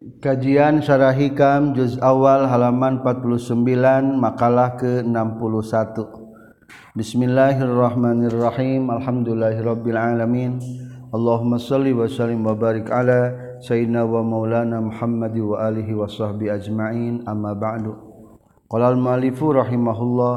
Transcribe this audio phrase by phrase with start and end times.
[0.00, 3.52] Kajian Syarah Hikam Juz Awal halaman 49
[4.16, 5.92] makalah ke-61
[6.96, 8.88] Bismillahirrahmanirrahim.
[8.88, 10.56] Alhamdulillahirabbil alamin
[11.12, 16.48] Allahumma salli wa sallim wa barik ala sayyidina wa maulana Muhammad wa alihi wa sahbi
[16.48, 17.28] ajma'in.
[17.28, 17.92] Amma ba'du.
[18.72, 20.34] Qala al-mu'allifu rahimahullah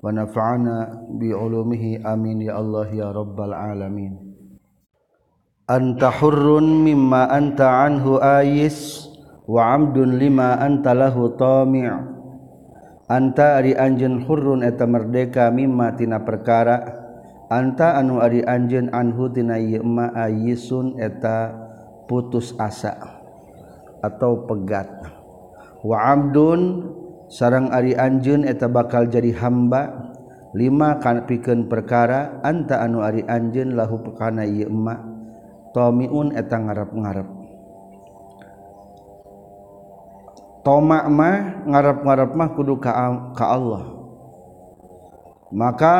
[0.00, 2.00] wa nafa'ana bi ulumihi.
[2.00, 4.31] Amin ya Allah ya rabbal alamin.
[5.72, 9.08] anta hurrun mimma anta anhu ayis
[9.48, 11.88] wa amdun lima anta lahu tami'
[13.08, 17.00] anta ari anjeun hurrun eta merdeka mimma tina perkara.
[17.52, 21.52] Anta anu ari anjeun anhu tina ieu ma ayisun eta
[22.08, 22.96] putus asa
[24.00, 24.88] atau pegat.
[25.84, 26.88] Wa amdun
[27.28, 30.16] sarang ari anjeun eta bakal jadi hamba
[30.56, 35.11] lima kan pikeun perkara anta anu ari anjeun lahu kana ieu emak
[35.72, 37.42] tomiun eta ngarap-ngarap
[40.62, 42.92] tomak mah ngarap-ngarap mah kudu ka,
[43.34, 43.84] ka Allah.
[45.52, 45.96] Maka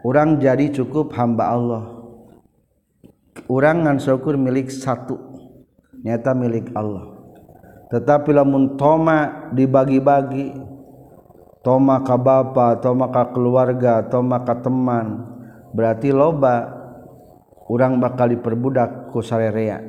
[0.00, 1.84] orang jadi cukup hamba Allah.
[3.52, 5.20] Orang ngan syukur milik satu
[6.00, 7.12] nyata milik Allah.
[7.92, 10.56] Tetapi lamun toma dibagi-bagi
[11.60, 15.26] toma ka bapa toma ka keluarga toma ka teman
[15.74, 16.85] berarti loba
[17.70, 19.82] orang bakal diperbudak ku sarerea.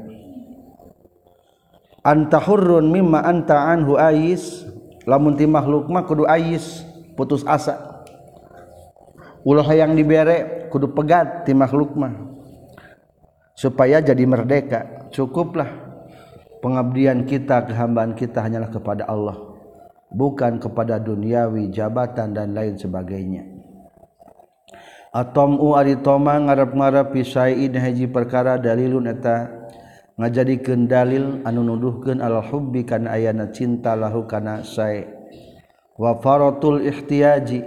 [2.02, 4.66] Anta hurrun mimma anta anhu ais.
[5.08, 6.84] Lamun ti makhluk mah kudu ais
[7.16, 8.04] putus asa.
[9.48, 12.12] Ulah yang dibere kudu pegat ti makhluk mah.
[13.56, 15.10] Supaya jadi merdeka.
[15.12, 15.72] Cukuplah
[16.60, 19.40] pengabdian kita kehambaan kita hanyalah kepada Allah.
[20.08, 23.57] Bukan kepada duniawi jabatan dan lain sebagainya
[25.18, 29.50] Atom Aritoma ngarap-marap pisaiin haji perkara dalilun eta.
[30.14, 35.10] Ngajadikeun dalil anu nuduhkeun al hubbi kana ayana cinta lahu kana sae.
[35.98, 37.66] Wa faratul ihtiyaji.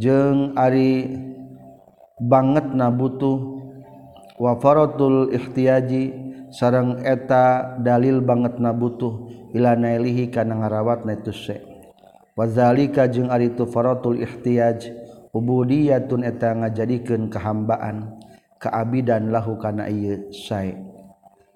[0.00, 1.12] Jeung ari
[2.16, 3.36] bangetna butuh.
[4.40, 6.24] Wa faratul ihtiyaji.
[6.56, 9.28] Sareng eta dalil bangetna butuh.
[9.52, 11.60] Ila nailihi kana ngarawat na itu sae.
[12.32, 15.01] Wa zalika jeung ari tu faratul ihtiyaj.
[15.32, 18.20] ubudiyatun eta ngajadikeun kahambaan
[18.60, 20.76] kaabidan lahu kana ieu sae.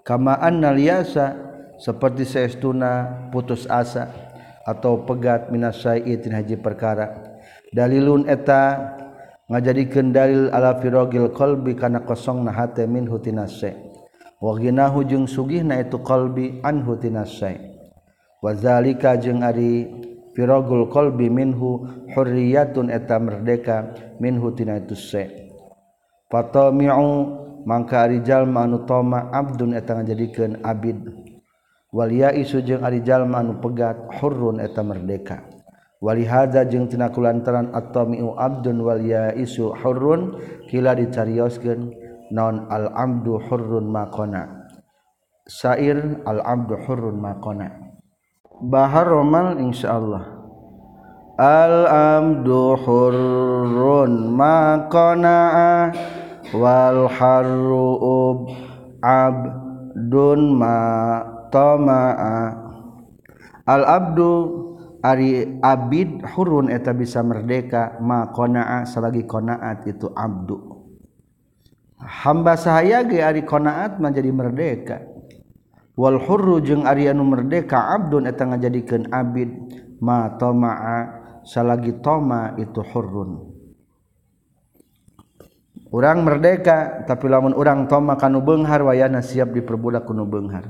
[0.03, 1.37] Kama annal yasa
[1.77, 4.09] seperti saestuna putus asa
[4.67, 7.37] atau pegat minasai tin haji perkara.
[7.71, 8.97] Dalilun eta
[9.47, 13.79] ngajadikeun dalil ala firogil qalbi kana kosong na hate min hutinase
[14.43, 17.79] wa ginahu jeung sugihna itu qalbi an hutinase
[18.43, 19.87] wazalika jeung ari
[20.37, 25.25] firagul qalbi minhu hurriyatun eta merdeka minhu tina itu se.
[26.29, 27.09] Fatami'u
[27.65, 31.01] mangka ari jalma anu toma abdun eta ngajadikeun abid.
[31.97, 35.49] Wal yaisu jeung ari jalma anu pegat hurrun eta merdeka.
[35.97, 40.37] Wali hadza jeung tina kulantaran at-tami'u abdun wal yaisu hurrun
[40.69, 41.89] kila dicarioskeun
[42.31, 44.69] non al abdu hurrun maqana
[45.47, 47.86] sair al abdu hurrun maqana
[48.57, 50.25] Bahar Roman Insya Allah.
[51.37, 55.93] Al-amdu hurrun ma qana'a
[56.57, 58.39] wal harru ub
[59.05, 60.81] abdun ma
[61.53, 62.65] tama'a
[63.67, 64.31] Al abdu
[65.05, 68.01] ari abid hurun eta bisa merdeka.
[68.01, 70.57] Ma qana'a salagi qanaat itu abdu.
[72.01, 75.16] Hamba sahaya ge ari qanaat menjadi merdeka.
[75.97, 79.51] wal hurru jeung ari anu merdeka abdun eta ngajadikeun abid.
[79.97, 81.01] Ma tamaa
[81.43, 83.57] salagi toma itu hurrun.
[85.89, 90.69] Orang merdeka tapi lamun orang toma kanu beunghar wayana siap diperbudak kanu beunghar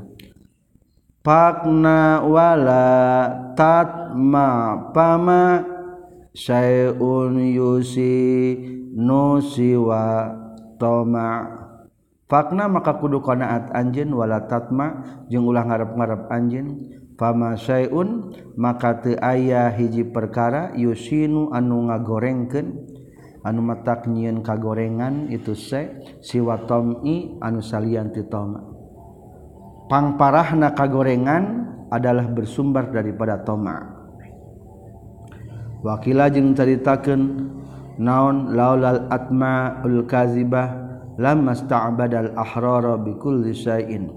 [1.27, 2.87] Pakna wala
[3.59, 5.67] tatma pama
[6.31, 8.55] syai'un yusi
[8.95, 10.31] nusiwa
[10.79, 11.66] toma'
[12.27, 16.69] Fakna maka kudu qanaat anjeun wala tatma jeung ulah ngarep-ngarep anjeun.
[17.17, 22.97] Fama syai'un maka teu aya hiji perkara yusinu anu ngagorengkeun.
[23.47, 28.59] Anu matak nyieun kagorengan itu se siwa tom'i anu salian ti toma
[29.87, 31.45] pangparahna kagorengan
[31.87, 33.87] adalah bersumber daripada toma
[35.87, 37.55] wakila jeung caritakeun
[38.03, 40.86] naon laulal atma ul kazibah
[41.17, 44.09] lama sta'badal ahrara bikulli syai'in.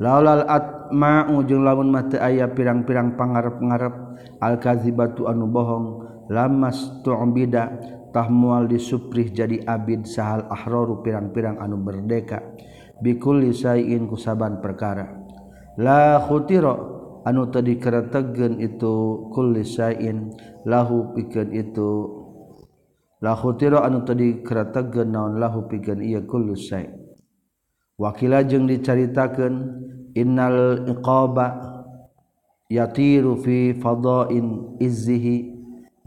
[0.00, 3.94] Laulal atma'u jeung lamun mate aya pirang-pirang pangarep-ngarep
[4.40, 5.86] al kadzibatu anu bohong.
[6.30, 7.64] Lama stu'bida
[8.14, 12.42] tah mual disuprih jadi abid sahal ahraru pirang-pirang anu merdeka
[13.02, 15.10] bikulli syai'in kusaban perkara.
[15.80, 16.74] La khutira
[17.24, 20.32] anu tadi keretegeun itu kulli syai'in
[20.64, 22.19] lahu pikeun itu
[23.20, 26.56] lahutiro anu tadi keratagen naon lahu pigan iya kullu
[28.00, 29.54] wakila jeung dicaritakeun
[30.16, 31.46] innal iqaba
[32.72, 35.52] yatiru fi fadain izzihi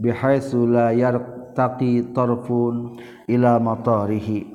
[0.02, 2.98] bihaitsu la yartaqi tarfun
[3.30, 4.50] ila matarihi.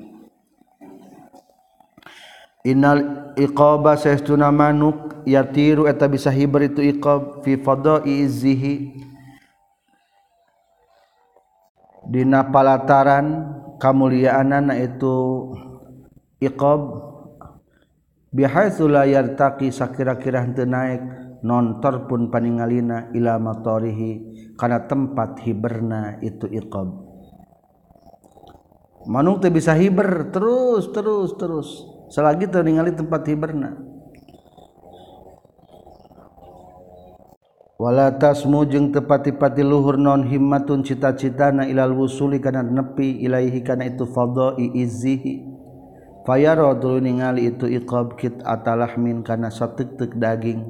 [2.68, 9.00] Innal iqaba saestuna manuk yatiru eta bisa hibar itu iqab fi fadai izzihi
[12.10, 15.16] dina palataran kamuliaanana itu
[16.42, 16.82] iqab
[18.34, 21.02] bihaitsu la yartaqi sakira-kira henteu naik
[21.46, 24.12] nontor pun paningalina ila matorihi
[24.58, 27.08] kana tempat hiberna itu iqab.
[29.08, 31.70] Manung teu bisa hiber terus terus terus.
[32.12, 33.80] Selagi teu ningali tempat hiberna.
[37.80, 44.04] wala tasmu jeung tepati-pati luhur non himmatun cita-citana ilal wusuli kana nepi ilaihi kana itu
[44.04, 45.48] fadai izzihi.
[46.28, 50.62] Fayara tuluy ningali itu iqab kit atalahmin kana sateuk-teuk daging.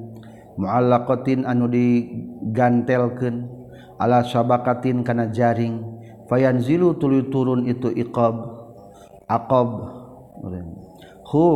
[0.62, 3.50] Muallaqatin anu digantelkeun
[3.98, 5.82] ala sabakatin kana jaring.
[6.30, 8.38] Fayanzilu tuluy turun itu iqab
[9.26, 9.70] aqab.
[11.26, 11.48] Hu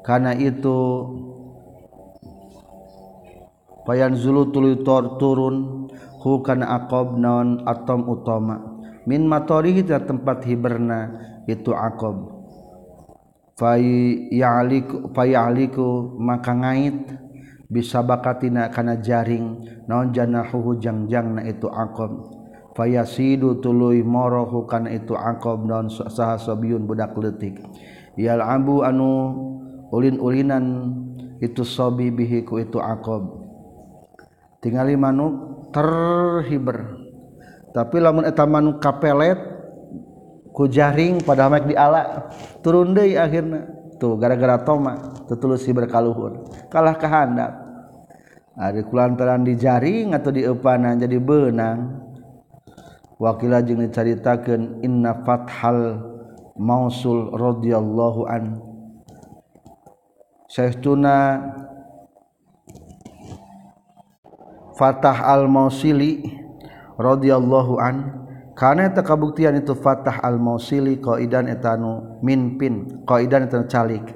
[0.00, 0.76] kana itu
[3.88, 5.88] wayan zulu tuluy tor turun
[6.20, 8.76] hu kana aqab naon atom utama.
[9.08, 11.16] Min matorihi tempat hiberna
[11.48, 12.36] itu aqab
[13.56, 17.16] fayaliku fayaliku maka ngait
[17.72, 22.36] bisa bakatina kana jaring naon janahuhu jangjangna itu aqab
[22.76, 27.64] fayasidu tuluy morohu kana itu aqab naon saha sabiyun budak leutik.
[28.20, 29.32] Yal abu anu
[29.88, 30.92] ulin-ulinan
[31.40, 33.37] itu sobi bihi ku itu aqab
[34.60, 36.98] tinggali manuk terhiber.
[37.74, 39.38] Tapi lamun eta manuk kapelet
[40.50, 42.30] ku jaring pada mek di ala
[42.64, 43.78] turun deui akhirna.
[43.98, 44.94] Tuh gara-gara toma
[45.26, 47.50] tetulus si berkaluhur kalah kehandap
[48.54, 51.98] ada kulantaran di jaring atau di epanan jadi benang
[53.18, 55.98] wakilah jeung dicaritakeun inna fathal
[56.54, 58.62] mausul radhiyallahu an.
[60.46, 61.42] Syekhuna
[64.78, 66.38] Fatah al-Mausili
[66.94, 67.96] radhiyallahu an.
[68.54, 74.06] Karena eta kabuktian itu Fatah al-Mausili qaidan etanu minpin qaidan etanu calik.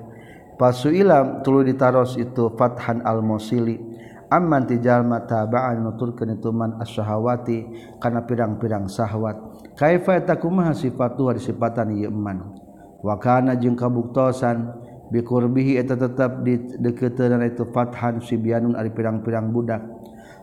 [0.55, 3.91] Pasuila tulu ditaros itu Fathan al-Mausili.
[4.31, 7.59] Amman tijalma taba'an nuturkeun itu man asyahawati
[8.01, 9.37] kana pirang-pirang syahwat.
[9.77, 12.55] Kaifa eta kumaha sifatu disifatan ieu man?
[13.03, 14.73] Wa kana jeung kabuktosan
[15.13, 19.85] bikurbihi eta tetap di dekeuteunan itu Fathan sibianun ari pirang-pirang budak.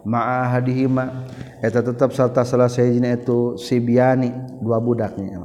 [0.07, 1.27] ma'a hadihima
[1.63, 4.31] eta tetap serta salah sayjina itu sibiani
[4.63, 5.43] dua budaknya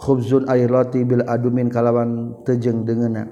[0.00, 3.28] khubzun ay roti bil adumin kalawan tejeng dengeuna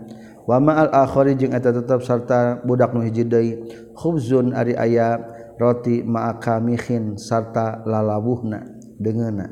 [0.49, 3.53] wa ma'al akhari jeung eta tetap serta budak nu hiji deui.
[3.93, 5.21] Khubzun ari aya
[5.61, 8.65] roti ma'a kamihin serta lalawuhna
[8.97, 9.45] dengeuna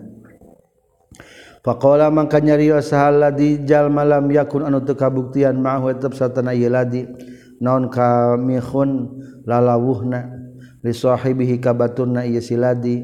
[1.67, 6.71] Faqala mangka nyariyo sahal ladzi jal malam yakun anu teu kabuktian ma'hu tetep satana ieu
[6.71, 7.03] ladi.
[7.59, 10.36] Naon kamihun lalawuhna
[10.87, 13.03] lisahibihi kabatunna iya siladi.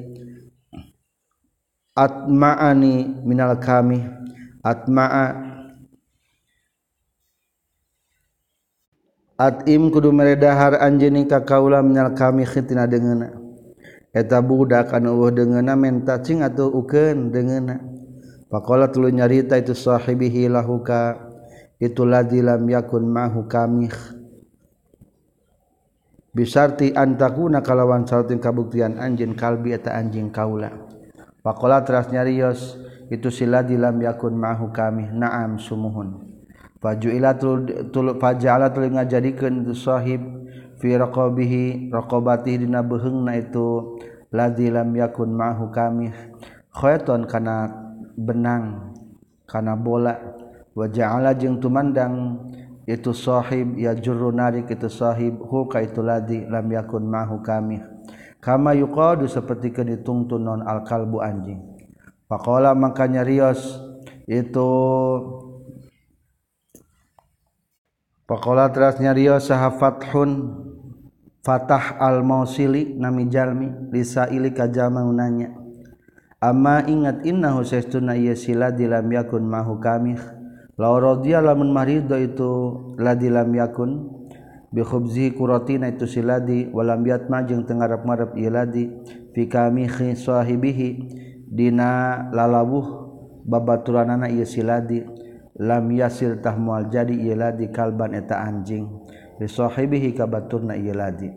[1.98, 4.06] Atma'ani minal kami.
[4.62, 5.50] Atma'a.
[9.42, 13.42] Atim kudu meredahar anjening ka kaula minal kami khitina dengeuna
[14.12, 17.80] eta budak anu eueuh dengeuna menta cing atuh ukeun dengeuna
[18.52, 21.16] faqala tuluy nyarita itu sahibihi lahuka
[21.80, 23.96] itu ladzi lam yakun mahu kamih
[26.32, 30.72] bisarti antakuna kalawan salatin kabuktian anjin kalbi eta anjing kaula.
[31.44, 32.80] Pakola teras nyarios
[33.12, 36.32] itu sila dilam yakun ma'ahu kami na'am sumuhun.
[36.80, 40.18] Faju'ila tulu faja'ala tulu ngajadikeun tu sahib
[40.80, 44.00] fi raqabihi raqabati dina beheungna itu
[44.34, 46.10] ladzi lam yakun ma'ahu kami
[46.72, 47.70] khayton kana
[48.16, 48.96] benang
[49.44, 50.16] kana bola.
[50.72, 52.48] Wa ja'ala jeung tumandang
[52.82, 55.38] itu shahib ya juru narik itu sahib.
[55.38, 57.78] Huka itu ladi lam yakun mahu kami.
[58.42, 61.62] Kama yuqadu seperti ke ditungtun non al kalbu anjing.
[62.26, 63.78] Pakola makanya rios
[64.26, 64.70] itu
[68.24, 70.64] Pakola terasnya rios saha fathun
[71.42, 75.52] Fatah al mausili nami jalmi lisa ili kajama nanya
[76.42, 79.78] Amma ingat innahu saestuna ieu sila lam yakun mahu
[80.82, 82.50] laurodia lamun marido itu
[82.98, 84.10] ladi lam yakun
[84.74, 88.90] bikhubzi kuratina itu si ladi walam yatma jeung teu ngarep-ngarep ieu ladi
[89.30, 90.88] fi kamihi sahibihi
[91.46, 93.14] dina lalabuh
[93.46, 95.06] babaturanana ieu si ladi
[95.62, 98.90] lam yasil tah moal jadi ieu ladi kalban eta anjing
[99.38, 101.30] li sahibihi ka baturna ieu ladi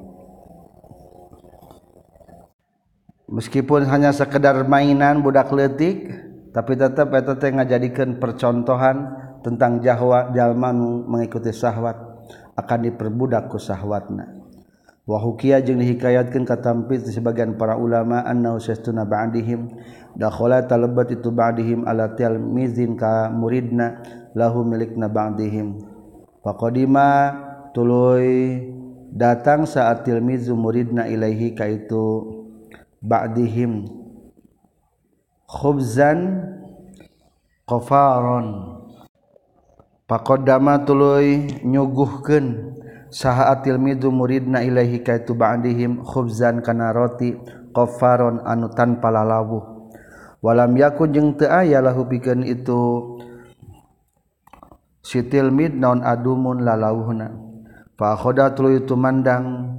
[3.30, 6.10] meskipun hanya sekedar mainan budak letik
[6.50, 11.94] tapi tetap eta teh ngajadikeun percontohan tentang Jawa jalmanu mengikuti syahwat
[12.58, 14.42] akan diperbudak ku syahwatna.
[15.06, 19.70] Wa hukiya jeung dihikayatkeun katampil di sebagian para ulama annahu sastuna ba'dihim
[20.18, 24.02] dakhala talabat itu ba'dihim ala tilmizin ka muridna
[24.34, 25.78] lahu milikna ba'dihim.
[26.42, 27.38] Wa qadima
[27.70, 28.66] tuluy
[29.14, 32.26] datang saat tilmizu muridna ilaihi ka itu
[33.06, 33.86] ba'dihim.
[35.46, 36.50] Khubzan
[37.70, 38.82] qafaron
[40.06, 42.78] pakodama tuluy nyuguhkeun
[43.10, 47.38] saha atilmidzu muridna ilaihi ka itu ba'dihim khubzan kana roti
[47.74, 49.76] qafaron anu tanpa lalawuh.
[50.46, 52.82] Walam yakun jeung teu aya lahu pikeun itu
[55.02, 57.34] si tilmid naon adumun lalawuhna.
[57.98, 59.74] Fa khoda tuluy tumandang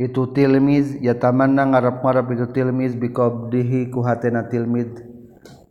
[0.00, 5.15] itu tilmiz yatamanna ngarep-ngarep itu tilmiz biqabdihi ku hatena tilmid.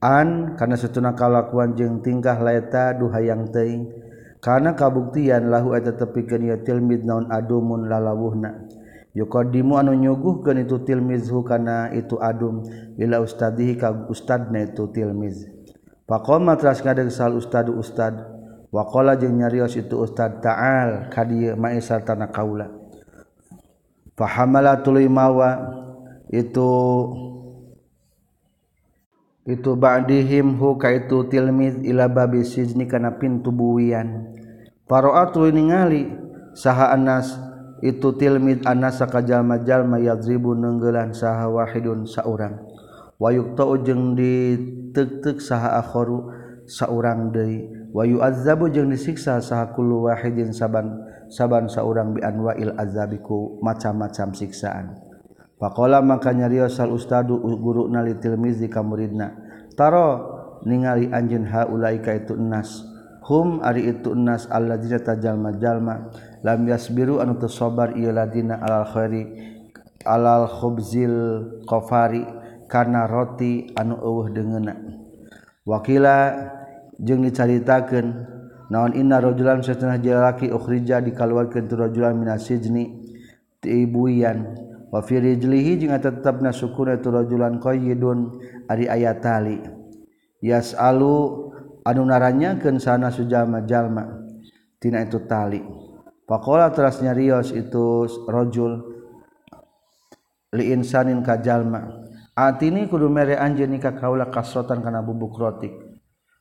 [0.05, 3.89] an karena setuna kalakuan jeung tingkah laeta duhayang teing
[4.37, 8.69] karena kabuktian lahu eta tepikeun ya tilmid naun adumun lalawuhna.
[9.17, 12.61] Yuqaddimu anu nyuguhkeun itu tilmizhu kana itu adum.
[12.99, 15.49] Ila ustadihi ka ustadna itu tilmiz
[16.05, 18.13] faqama teras ngadeg sal ustadu ustad.
[18.75, 22.67] Waqala jeung nyarios itu ustad ta'al ka dieu maisar tanah kaula.
[24.19, 25.63] Fahamala tuluy mawa
[26.27, 26.69] itu
[29.45, 34.33] itu ba'dihim hu kaitu tilmiz ila babi sijni kana pintu buwian.
[34.89, 36.09] Faro'atu ningali
[36.57, 37.37] saha anas
[37.85, 42.57] itu tilmid anas sakajalma jalma yadribu neunggelan saha wahidun saurang.
[43.21, 46.33] Wa tau jeung ditek-tek saha akharu
[46.65, 47.69] saurang deui.
[47.93, 55.04] Wa azabu jeung disiksa saha kullu wahidin saban saban saurang bi anwa'il azabiku macam-macam siksaan.
[55.55, 59.31] Pakola maka nyariosal ustadu guru nali tilmizi ka muridna.
[59.79, 60.07] Taro
[60.67, 62.83] ningali anjeun haulaika itu nas.
[63.25, 66.13] Hum ari itu nas alladzina tajalma-jalma
[66.45, 69.23] lam yasbiru anu teu sabar ieu ladina alal khairi
[70.05, 71.15] alal khubzil
[71.65, 72.21] qafari
[72.69, 74.77] kana roti anu eueuh deungeuna.
[75.65, 76.17] Wakila
[77.01, 78.07] jeung dicaritakeun
[78.69, 83.01] naon inna rajulan satuna jalaki ukhrija dikaluarkeun tu rajulan minasijni
[83.57, 84.53] ti ibuyan
[84.93, 89.61] wafirijlihi jeung tetap na syukur rajulan qayyidun ari aya tali.
[90.43, 91.49] Yas'alu
[91.85, 94.25] anu naranyakeun sana sujama jalma
[94.77, 95.61] tina itu tali.
[96.25, 98.81] Faqala teras nyarios itu rajul
[100.57, 102.01] li insanin ka jalma
[102.33, 105.75] atini kudu mere anjeun ka kaula kasrotan kana bubuk rotik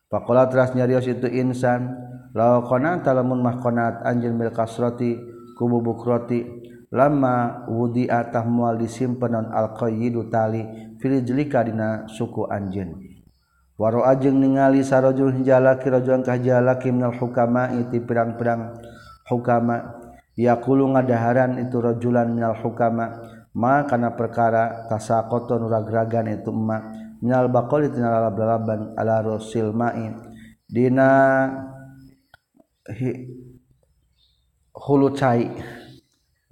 [0.08, 1.92] faqala teras nyarios itu insan
[2.32, 5.18] la qanata lamun mahkonat qanat anjeun bil kasrati
[5.58, 5.68] ku
[6.94, 10.62] lama wudi atah mual disimpenon alqayidu tali
[11.02, 12.94] filijlika dina suku anjeun.
[13.74, 18.78] Waro ajeng ningali sarojul hijala kirajuan kahjala kimnal hukama iti pirang-pirang
[19.26, 19.98] hukama.
[20.38, 23.22] Yaqulu ngadaharan itu rajulan minal hukama
[23.54, 26.78] ma kana perkara tasaqoton ragragan itu ma
[27.22, 30.14] minal baqali tina lalab-lalaban ala rasil ma'i.
[30.70, 31.10] Dina
[34.74, 35.50] hulu cai.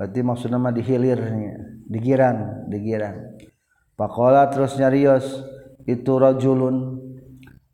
[0.02, 3.38] berarti maksud nama dihilirnya digiran digiran.
[3.94, 5.22] Pakola terus nyarios
[5.86, 6.98] itu rojulun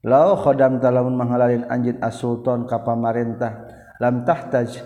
[0.05, 3.65] lau khodam talamun menghalalin anjin asulton as kapamarentah
[3.97, 4.77] lam tahtaj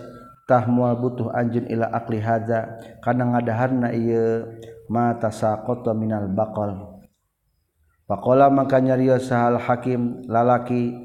[0.47, 4.47] tah mual butuh anjin ila akli hadza kana ngadaharna ieu
[4.87, 7.03] ma tasaqata minal baqal.
[8.07, 10.95] Pakola maka nyarios sahal hakim lalaki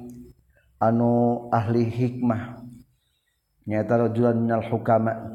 [0.79, 2.63] anu ahli hikmah
[3.67, 5.35] nyata rajulan minal hukama.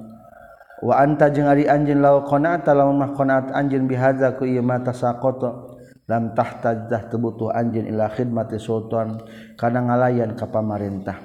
[0.83, 4.91] wa anta jeung ari anjeun law qanaata lamun mah qanaat anjeun bihaza ku ieu mata
[4.91, 5.71] saqata
[6.11, 9.23] lam tahtaj dah tebutuh anjeun ila khidmati sultan
[9.55, 11.15] kana ngalayan ka pamarentah.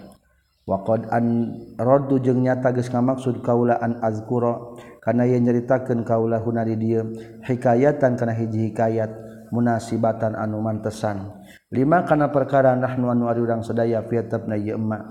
[0.68, 6.38] Wa qad an raddu jeung nyata geus ngamaksud kaula an azkura kana ye nyaritakeun kaula
[6.38, 7.08] hunari dieu.
[7.42, 9.10] Hikayatan kana hiji hikayat
[9.50, 11.34] munasibatan anu mantesan.
[11.72, 15.02] Lima kana perkara nahnu anu ari urang sadaya fi tabna ieu emak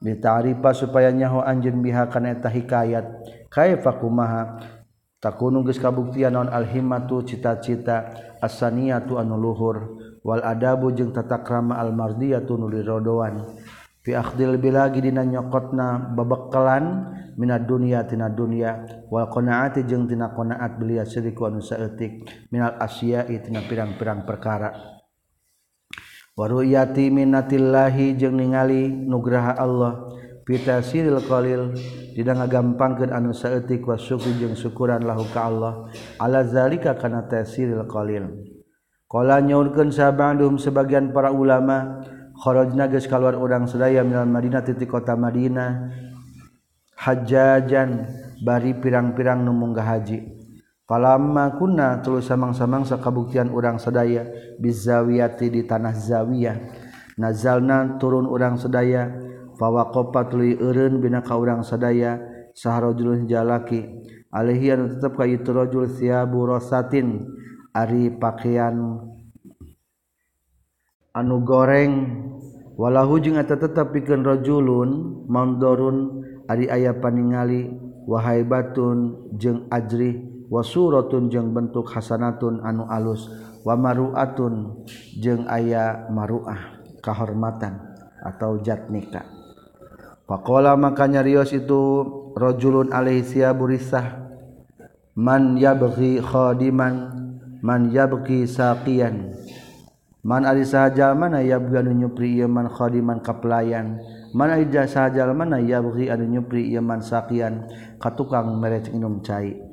[0.00, 3.06] ditarifah supaya nyaho anjun biha kana eta hikayat.
[3.52, 4.58] Kaifa kumaha?
[5.20, 8.08] Takunu geus kabuktian naon alhimatu cita-cita
[8.40, 13.44] asaniatu anu luhur wal adabu jeung tata krama almardiyatu nu dirodoan
[14.00, 20.80] fi akhdil bilagi dina nyokotna babekkelan minad dunya tina dunya wal qanaati jeung tina qanaat
[20.80, 24.99] belia siriku anu saeutik minal asya'i tina pirang-pirang perkara.
[26.38, 30.08] waruyati minatillahi jeung ningali nugraha Allah
[30.46, 31.74] pitasiril qalil
[32.16, 35.86] dina ngagampangkeun anu saeutik wa syukri jeung syukuran lahu ka Allah
[36.18, 38.30] ala zalika kana tasiril qalil.
[39.10, 41.98] Qala nyaurkeun sabandum sebagian para ulama
[42.38, 45.90] kharajna geus kaluar urang sadaya minal Madinah titik kota Madinah
[46.94, 48.06] hajajan
[48.46, 50.39] bari pirang-pirang nu munggah haji.
[50.90, 54.26] Falamma kunna tulus samang-samang sakabuktian urang sadaya
[54.58, 56.58] bizawiyati di tanah zawiyah.
[57.14, 59.06] Nazalna turun urang sadaya
[59.54, 62.18] fawaqafa tuluy eureun bina ka urang sadaya
[62.56, 63.86] saharajulun jalaki
[64.32, 67.28] alaihi anu tetep ka itu rajul siabu rosatin
[67.76, 69.04] ari pakaian
[71.12, 71.92] anu goreng
[72.78, 77.68] walahu jeung eta tetep pikeun rajulun mandorun ari aya paningali
[78.06, 83.30] wahai batun jeung ajrih wasuratun jeung bentuk hasanatun anu alus.
[83.60, 84.84] Wa maruatun
[85.20, 87.76] jeung aya maruah kahormatan
[88.24, 89.24] atau jat nikah.
[90.24, 92.06] Faqala maka nyarios itu
[92.38, 94.16] rajulun alaihi siyaburisah
[95.12, 97.12] man yabghi khadiman
[97.60, 99.36] man yabghi saqiyan.
[100.24, 104.00] Man ari sahajal mana yabghi anu nyupri ieu man khadiman ka pelayan
[104.36, 107.68] man ari sahajal mana yabghi anu nyupri ieu man saqiyan?
[108.00, 109.69] Ka tukang merek inum cai.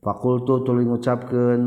[0.00, 1.60] fakultu tuli ngucapkan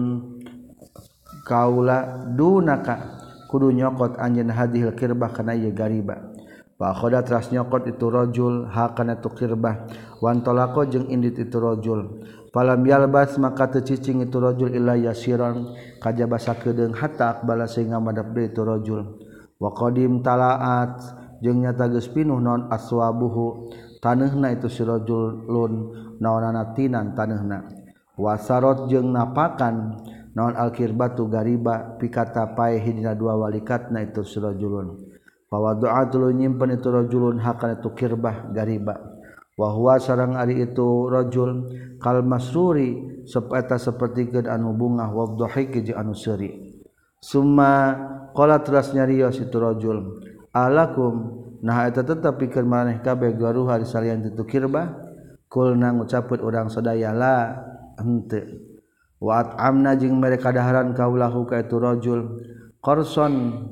[1.46, 6.34] kaula dunaka kudu nyokot anjen hadihil kirbah kana ieu gariba.
[6.74, 9.86] Wa khoda teras nyokot itu rajul hakana tu kirbah.
[10.20, 12.26] Wan talaqo jeung indit itu rajul.
[12.50, 15.70] Falam yalbas maka tecicing itu rajul illa yasiran.
[16.02, 19.22] Kajaba sakedeung hatta akbala sehingga madep deui itu rajul.
[19.62, 20.98] Wa qadim talaat
[21.46, 23.70] jeung nyata geus pinuh naon aswabuhu.
[24.02, 25.74] Taneuhna itu si rajul lun
[26.20, 27.83] naonana tinan taneuhna
[28.18, 29.98] wasarot jeung napakan
[30.34, 35.14] naon alkirbatu gariba pikata pae hidina dua walikatna itu surajulun
[35.54, 38.98] bahwa doa tulu nyimpen itu rajulun hakan itu kirbah gariba.
[39.54, 41.70] Wahwa sarang ari itu rajul
[42.02, 46.74] kal masruri sepeta seperti keun anu bungah wa dhahiki jeung anu seuri.
[47.22, 47.94] Summa
[48.34, 50.26] qala teras nyarios itu rajul
[50.58, 54.90] alakum nah eta tetep pikeun maneh kabeh garuha salian itu kirbah?
[55.46, 57.38] Kulna ngucapkeun urang sadaya la.
[58.00, 58.42] ente
[59.24, 62.20] waat amna jeung mereka daharan kaulahu ka itu rajul
[62.84, 63.66] korson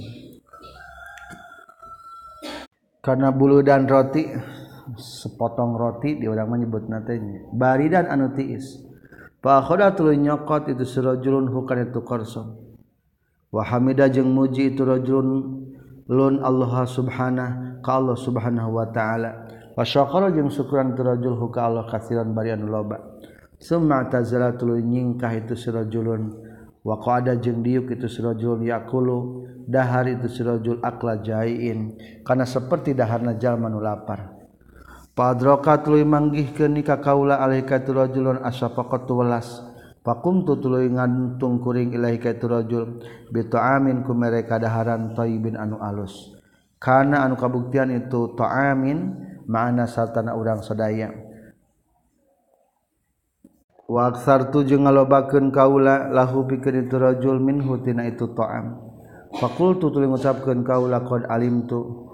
[3.04, 4.30] karena bulu dan roti
[4.96, 8.88] sepotong roti di orang menyebut natanya bari dan anu tiis.
[9.42, 12.62] Fa khoda tuluy nyokot itu sirajulun hukan itu korson
[13.50, 15.66] wa hamida jeung muji itu rajulun
[16.06, 19.50] lun Allah subhanahu ka Allah subhanahu wa taala.
[19.74, 23.11] Wa syakara jeung syukran itu rajul huka Allah katsiran bari anu loba.
[23.62, 26.50] sematazalanyingkah itu sirajulun.
[26.82, 29.46] Wa qada jeung diuk itu sirajulun yakulu.
[29.70, 31.96] Dahar itu sirajul akla jaiin.
[32.26, 34.42] Karena seperti daharna jalma nu lapar.
[35.14, 39.62] Padroka tuluy manggihkeun ni ka kaula alaika tu rajulun asafaqatu welas.
[40.02, 43.06] Fakumtu tuluy ngantung kuring ilaika tu rajul.
[43.30, 46.34] Bi ku mereka daharan thayyibin anu alus.
[46.82, 49.14] Kana anu kabuktian itu ta'amin
[49.46, 51.14] ma'ana sartana urang sadaya.
[53.92, 58.80] waksartu jeung ngalobakeun kaula lahu pikeun itu rajul minhu tina itu ta'am.
[59.36, 62.08] Fakultu tuluy ngucapkeun kaula qad alimtu.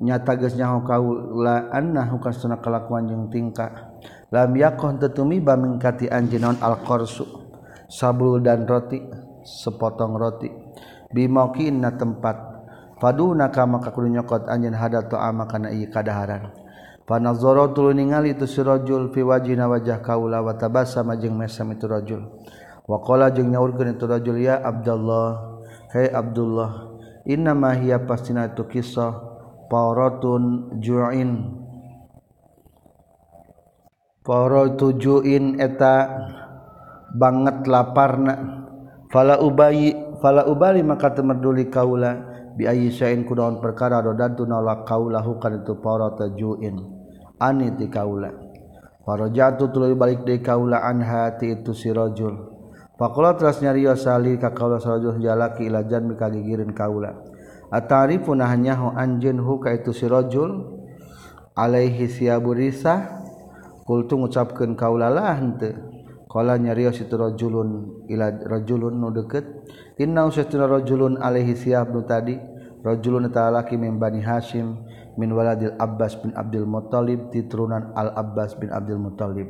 [0.00, 4.00] Nyata geus nyaho kaula annahu kasuna kalakuan jeung tingkah.
[4.32, 7.28] Lam yaqon tetumiba mingkati anjeun al-qarsu.
[7.88, 9.00] Sabul dan roti
[9.44, 10.48] sepotong roti.
[11.12, 12.36] Bimauqinna tempat.
[13.00, 16.52] Paduna kama kakudu nyokot anjeun hada ta'am kana ieu kadaharan.
[17.08, 21.88] Panazara tuluy ningali itu si rajul fi wajhina wajah kaula wa tabassama jeung mesam itu
[21.88, 22.28] rajul.
[22.84, 25.60] Wa qala jeung nyaurkeun itu rajul ya Abdullah
[25.96, 29.24] hai Abdullah inna ma hiya pastina itu kisah
[29.68, 31.60] Paratun juin.
[34.24, 36.08] Para tujuin eta
[37.12, 38.64] banget laparna.
[39.08, 42.16] Fala ubayi fala ubali maka temerduli kaula
[42.56, 46.97] bi ayyi syai'in kunaon perkara rodatu nolak kaulahu kan itu para tujuin
[47.40, 48.30] ani ti kaula.
[49.06, 52.36] Farajatu tuluy balik deui kaula an hati itu si rajul.
[52.98, 57.16] Faqala teras nyariyo sali ka kaula sarajul jalaki ila janmi mikagigireun kaula.
[57.70, 60.76] Atarifuna hanyahu anjeun hu ka itu si rajul
[61.56, 63.22] alaihi siaburisa
[63.86, 65.72] kultu ngucapkeun kaula lah henteu.
[66.28, 69.48] Qala nyarios situ rajulun ila rajulun nu deukeut
[69.96, 72.36] inna usatuna rajulun alaihi siab nu tadi.
[72.78, 74.86] Rajulun ta'ala kim bani hasyim
[75.18, 79.48] hashim minwaladil Abbas bin Abdul Muthalib titurunan Al-Abbas bin Abdul Muthalib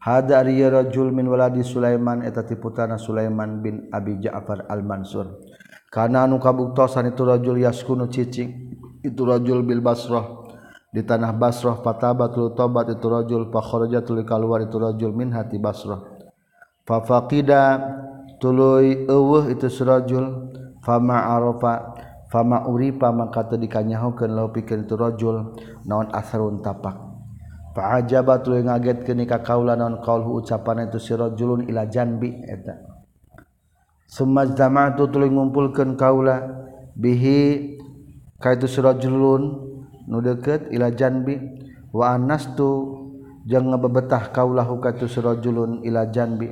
[0.00, 5.40] hada rajul min waladi Sulaiman eta tiputana Sulaiman bin Abi Ja'far Al-Mansur.
[5.88, 10.44] Kana anu kabuktosan itu rajul yaskunu cicing itu rajul bil Basrah.
[10.92, 15.32] Di tanah Basrah fatabat lu tobat itu rajul fa kharaja tuluy kaluar itu rajul min
[15.32, 16.04] hati Basrah.
[16.84, 17.80] Fa faqida
[18.36, 20.52] tuluy eueuh itu surajul
[20.84, 25.54] fama arafa fama uripa maka teu dikanyahokeun lahu pikeun tu rajul
[25.86, 26.98] naon asarun tapak.
[27.76, 32.82] Fa ajaba tuluy ngagetkeun ka kaula naon qaulhu ucapan itu si rajulun ila janbi eta.
[34.08, 36.40] Summa jama'tu tuluy ngumpulkeun kaula
[36.96, 37.76] bihi
[38.40, 39.42] ka itu si rajulun
[40.08, 41.36] nu deukeut ila janbi
[41.92, 42.96] wa anastu
[43.46, 46.48] jeung ngebebetah kaulahu ka tu si rajulun ila janbi.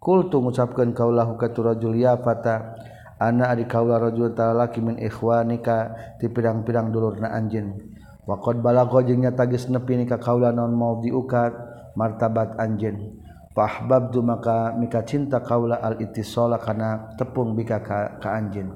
[0.00, 2.72] Qultu ngucapkeun kaulahu ka tu rajul ya fata
[3.20, 7.76] Ana adi kaula rajul talaki min ikhwanika ti pirang-pirang dulurna anjeun.
[8.24, 11.52] Wa qad balagha jeung nyata geus nepi ka kaula naon mau diukat
[12.00, 13.20] martabat anjeun.
[13.52, 18.72] Fahbabtu maka mika cinta kaula al ittisala kana tepung bika ka, ka anjeun.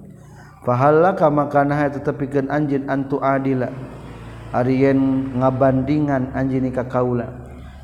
[0.61, 3.73] Fahallaka maka nah eta tepikeun anjeun antu adila.
[4.53, 7.33] Ari yen ngabandingan anjeun ka kaula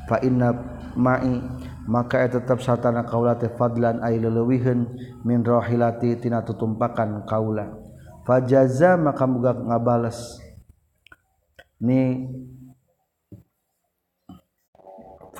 [0.05, 0.53] fa inna
[0.93, 1.41] ma'i
[1.89, 4.85] maka tetap satana kaulati fadlan ay leulewiheun
[5.25, 7.73] min rohilati tina tutumpakan kaula
[8.25, 10.37] fajaza maka muga ngabales.
[11.81, 12.29] Ni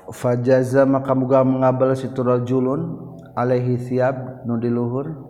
[0.10, 5.30] fajaza maka muga ngabales itu rajulun alaihi siab nu diluhur.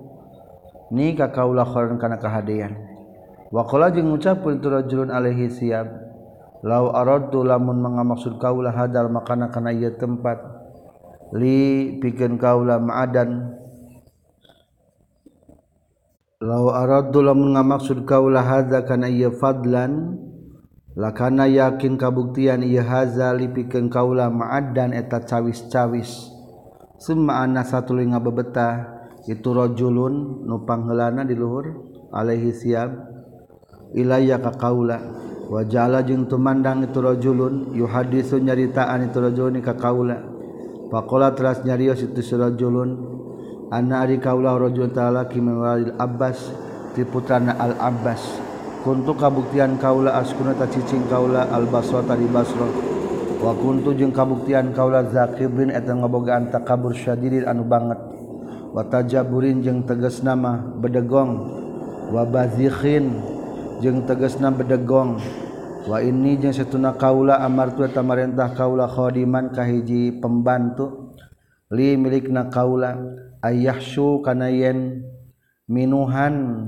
[0.92, 2.76] Ni ka kaula khoron kana kahadean
[3.52, 5.88] wa qala jeung ngucapkeun itu rajulun alaihi siab
[6.68, 10.40] law aradtu lamun mangamaksud kaula hadal makana kana ieu tempat
[11.36, 13.60] li pikeun kaula ma'adan.
[16.42, 20.18] Law araddu lamun ngamaksud kaula hadza kana ieu fadlan
[20.98, 26.34] lakana yakin kabuktian ieu hadza li pikeun kaula ma'adan eta cawis-cawis.
[27.02, 31.66] Summa anna satuluy ngabebetah itu rajulun nu panghelana di luhur
[32.10, 32.90] alaihi siab
[33.94, 34.98] ilayya ka kaula.
[35.52, 40.31] Wa jala jeung tumandang itu rajulun yuhadisu nyaritaan itu rajulun ka kaula.
[40.92, 43.00] Pakola teras nyarios itu surajulun
[43.72, 46.52] Anna ari kaulah rajul ta'ala kimin walil abbas
[46.92, 48.20] Ti putrana al abbas.
[48.84, 52.68] Kuntu kabuktian kaulah askuna ta cicing kaulah al basra tadi basra.
[53.40, 55.08] Wa kuntu jeung kabuktian kaulah
[55.56, 57.96] bin eta ngabogaan takabur syadidin anu banget.
[58.76, 61.32] Wa tajaburin jeung tegas nama bedegong.
[62.12, 63.24] Wa bazikhin
[63.80, 65.16] jeung tegasna bedegong.
[65.88, 71.14] wa ini jeung setuna kaula amartu eta marentah kaula khadiman kahiji pembantu.
[71.72, 73.00] Li milikna kaula
[73.40, 75.08] ayyahsyu kana yen
[75.72, 76.68] minuhan?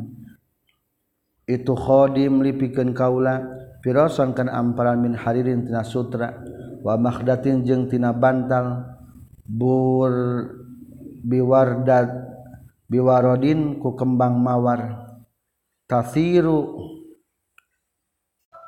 [1.44, 3.44] Itu khodim lipikeun kaula
[3.84, 6.32] firasan kana amparan min haririn tina sutra
[6.80, 8.96] wa makhdatin jeung tina bantal
[9.44, 10.12] bur
[11.20, 12.08] biwardat
[12.88, 15.04] biwarodin ku kembang mawar.
[15.84, 16.80] Tasiru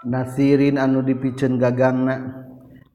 [0.05, 2.45] nasirin anu dipicen gagangna.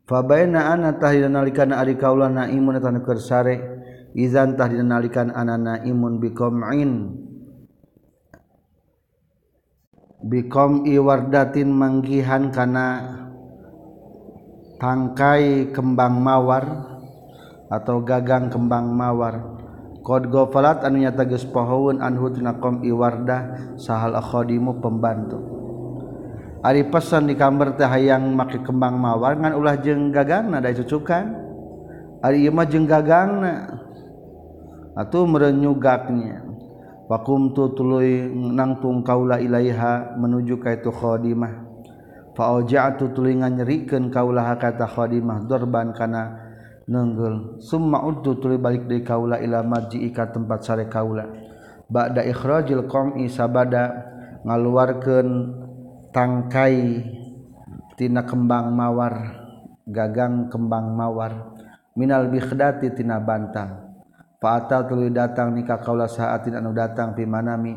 [0.07, 3.57] Fabaina ana tahina nalikan ari kaula naimun eta keur sare.
[4.15, 6.93] Izan tahina nalikan ana naimun biqam'in
[10.21, 12.87] biqam iwardatin manggihan kana
[14.83, 16.65] tangkai kembang mawar
[17.71, 19.63] atau gagang kembang mawar.
[20.01, 25.60] Qad ghafalat anu nyata geus pohon anhu tina qam iwardah sahal akhadimu pembantu
[26.61, 31.25] Ari pesan di kamar teh hayang make kembang mawar ngan ulah jeung gagangna da cucukan.
[32.21, 33.81] Ari ieu mah jeung gagangna
[34.93, 36.51] atuh merenyugaknya
[37.11, 41.67] Wakum tu tuluy nangtung kaula ilaiha menuju ka itu khadimah.
[42.39, 46.39] Fa auja'tu tuluy nganyerikeun kaula kata khadimah dorban kana
[46.87, 47.59] nenggel.
[47.59, 51.27] Summa uddu tuluy balik deui kaula ila marji'i ka tempat sare kaula.
[51.91, 53.91] Ba'da ikhrajil qam'i sabada
[54.47, 55.29] ngaluarkeun
[56.15, 57.09] tangkaitina
[58.27, 59.41] kembang mawar
[59.87, 61.59] gagang kembang mawar.
[61.99, 63.91] Minal bikhdatitina Bantang.
[64.41, 67.77] Fatal tulu datang nikah kaula saatin anu datang pimanami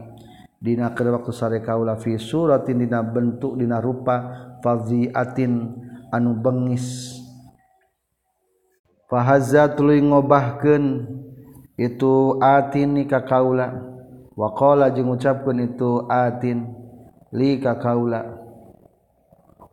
[0.64, 4.32] Dina ke waktu sare kaula fi suratindina bentuk dina rupa
[4.64, 5.76] faziatin
[6.08, 7.20] anu bengis.
[9.12, 11.04] Fahaza tulu ngobahkeun
[11.76, 13.76] itu atin nikah kaula.
[14.40, 16.83] Waqala jeung ngucapkeun itu atin
[17.34, 18.22] li ka kaula.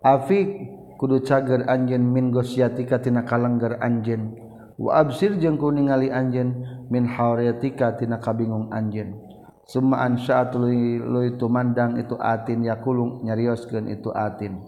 [0.01, 0.49] Afik
[0.97, 4.37] kudu cager anjen min gosyatika tina kalengger anjen
[4.81, 9.31] wa absir jeung ku ningali anjen min hawriyatika tina kabingung anjen
[9.71, 10.67] summa ansya'atul
[11.05, 14.59] lui tumandang itu atin yakulung nyarioskeun itu atin.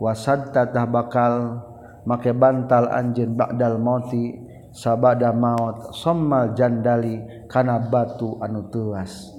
[0.03, 1.63] wasad tatah bakal
[2.11, 4.35] make bantal anjin bakdal mauti
[4.75, 9.31] sabada maut sommal jandali kana batu anu tuas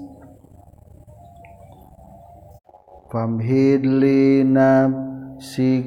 [3.11, 5.83] famhidli nafsi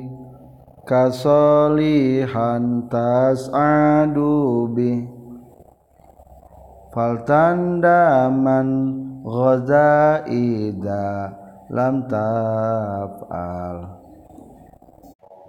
[0.84, 5.08] kasolihan tas'adu bih
[6.92, 8.68] faltandaman
[9.24, 11.32] ghazaida
[11.72, 14.03] lam taf'al.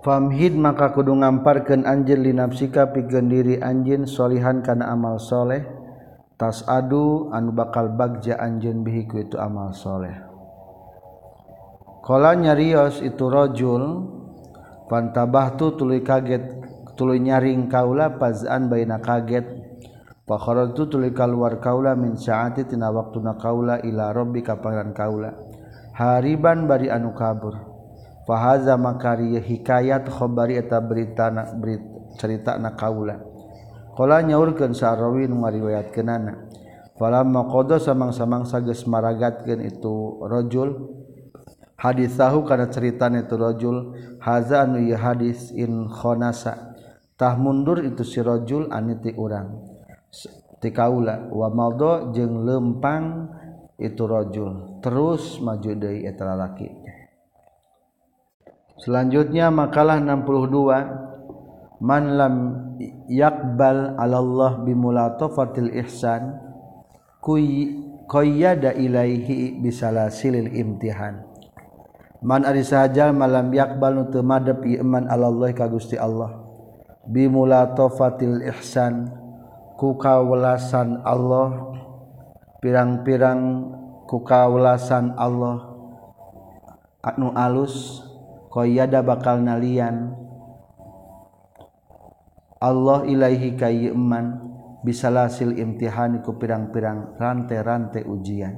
[0.05, 5.65] famhid maka kudu ngamparkeun anjeun linafsika pikeun diri anjeun solihan kana amal soleh.
[6.37, 10.13] Tas adu anu bakal bagja anjeun bihi ku itu amal soleh.
[12.05, 14.05] Kala nyarios itu rajul
[14.85, 16.43] fantabahtu tuluy kaget
[16.93, 19.65] tuluy nyaring kaula pazan baina kaget.
[20.25, 25.33] Fakharajtu tuluy kaluar kaula min saati tina waktuna kaula ila rabbi ka pangeran kaula.
[25.95, 27.74] Hariban bari anu kabur.
[28.25, 33.19] fahaza makari hikayat khobari eta berita na, berita cerita na kaula.
[33.95, 36.33] Kala nyaurkeun sarawi nu ngariwayatkeunana.
[36.95, 40.95] Falamma qada samang-samang geus maragatkeun itu rajul
[41.75, 46.75] hadisahu kana ceritana itu rajul haza anu ieu hadis in khonasa.
[47.15, 49.63] Tah mundur itu si rajul aniti urang.
[50.59, 51.31] Ti kaula.
[51.31, 53.31] Wa maldo jeung lempang
[53.79, 54.79] itu rajul.
[54.83, 56.85] Terus maju deui eta lalaki.
[58.79, 62.35] Selanjutnya makalah 62 man lam
[63.11, 66.39] yakbal ala Allah bimulatafatil ihsan
[67.19, 67.73] kuy
[68.05, 71.25] qayyada ilaihi bisalasilil imtihan.
[72.25, 76.41] Ari saja malam yakbal numan Allah ka Gusti Allah.
[77.05, 79.13] Bimula tofatil Ihsan
[79.77, 81.77] kukawelasan Allah.
[82.65, 83.69] Pirang-pirang
[84.09, 85.69] kukawelasan Allah.
[87.05, 88.01] Anu alus
[88.55, 90.15] koyada bakal nalian.
[92.63, 94.39] Allah Ilaihi kayman
[94.87, 98.55] bisahasil imtihaniku pirang-pirang rantai-rantai ujian.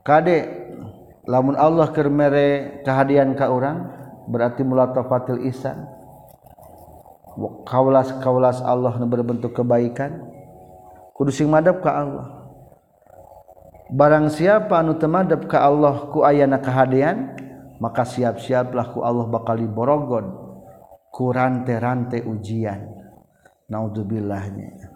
[0.00, 0.48] Kadek
[1.28, 3.92] lamun Allah kermere kehadian ka orang
[4.32, 5.84] berarti mulatafatil ihsan.
[7.68, 10.24] Kaulas kaulas Allah berbentuk kebaikan.
[11.14, 12.33] Kudu sing madep ka Allah
[13.94, 17.38] barang siapa anu temadep ka Allah ku ayana kehadian
[17.78, 20.44] maka siap-siaplah ku Allah bakal diborogon
[21.14, 22.90] ku rante-rante ujian.
[23.70, 24.92] Naudzubillahnya.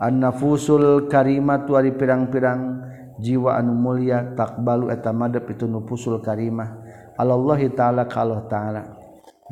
[0.00, 2.88] An-nafusul karimat wari pirang-pirang
[3.20, 6.80] jiwa anu mulia takbalu eta madep itu nufusul karimah.
[7.20, 8.96] Allah taala kalau taala.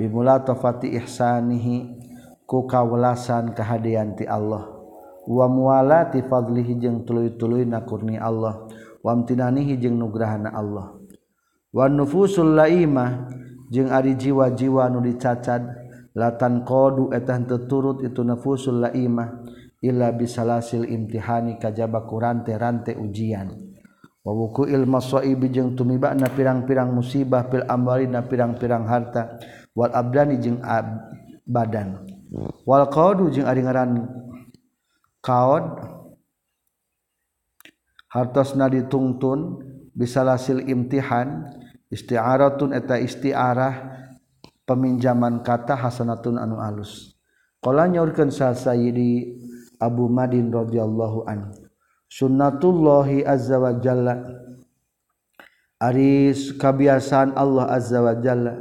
[0.00, 2.00] Bimula tafati ihsanihi
[2.48, 4.77] ku kawelasan kehadian ti Allah.
[5.28, 8.64] wa mualati fadlihi jeung tuluy-tuluy na kurni Allah.
[9.04, 10.96] Wa amtinanihi jeung nugrahana Allah.
[11.68, 13.28] Wa nufusul laimah
[13.68, 15.84] jeung ari jiwa-jiwa nu dicacad.
[16.16, 19.44] Latan qadu eta henteu turut itu nufusul laimah
[19.84, 23.54] illa bisalasil imtihani kajaba kurante-rante ujian.
[24.24, 29.38] Wa wukuil masaibi jeung tumibana pirang-pirang musibah fil amwali na pirang-pirang harta.
[29.78, 31.14] Wal abdani jeung ab
[31.46, 32.02] badan.
[32.66, 34.10] Wal qadu jeung ari ngaran
[35.28, 35.84] kaod
[38.08, 39.60] hartosna ditungtun
[39.92, 41.44] bisalasil imtihan
[41.92, 43.92] istiaratun eta istiarah
[44.64, 47.12] peminjaman kata hasanatun anu alus.
[47.60, 49.36] Qala nyaurkeun sa sayyidi
[49.76, 51.52] Abu Madin radhiyallahu an
[52.08, 54.16] sunnatullahi azza wa jalla.
[55.78, 58.56] Ari kabiasaan Allah azza wa jalla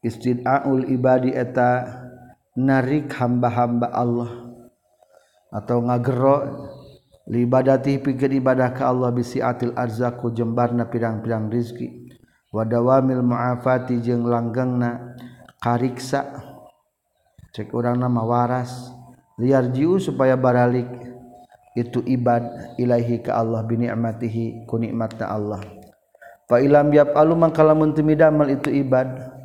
[0.00, 1.84] istid'aul ibadi eta
[2.56, 4.45] narik hamba-hamba Allah.
[5.56, 6.68] Atau ngagero
[7.24, 12.12] libadati pikeun ibadah ka Allah bisiatil arzaku jembarna pirang-pirang rizki.
[12.52, 15.16] Wadawamil muafati jeung langgengna
[15.60, 16.24] kariksa.
[17.56, 18.92] Cek urang nama waras.
[19.40, 20.88] Liar jiu supaya baralik.
[21.76, 25.60] Itu ibad ilahi ke Allah binikmatihi ku nikmatna Allah.
[26.48, 29.36] Fa ilam yafalu mangka lamun teu midamal itu ibad.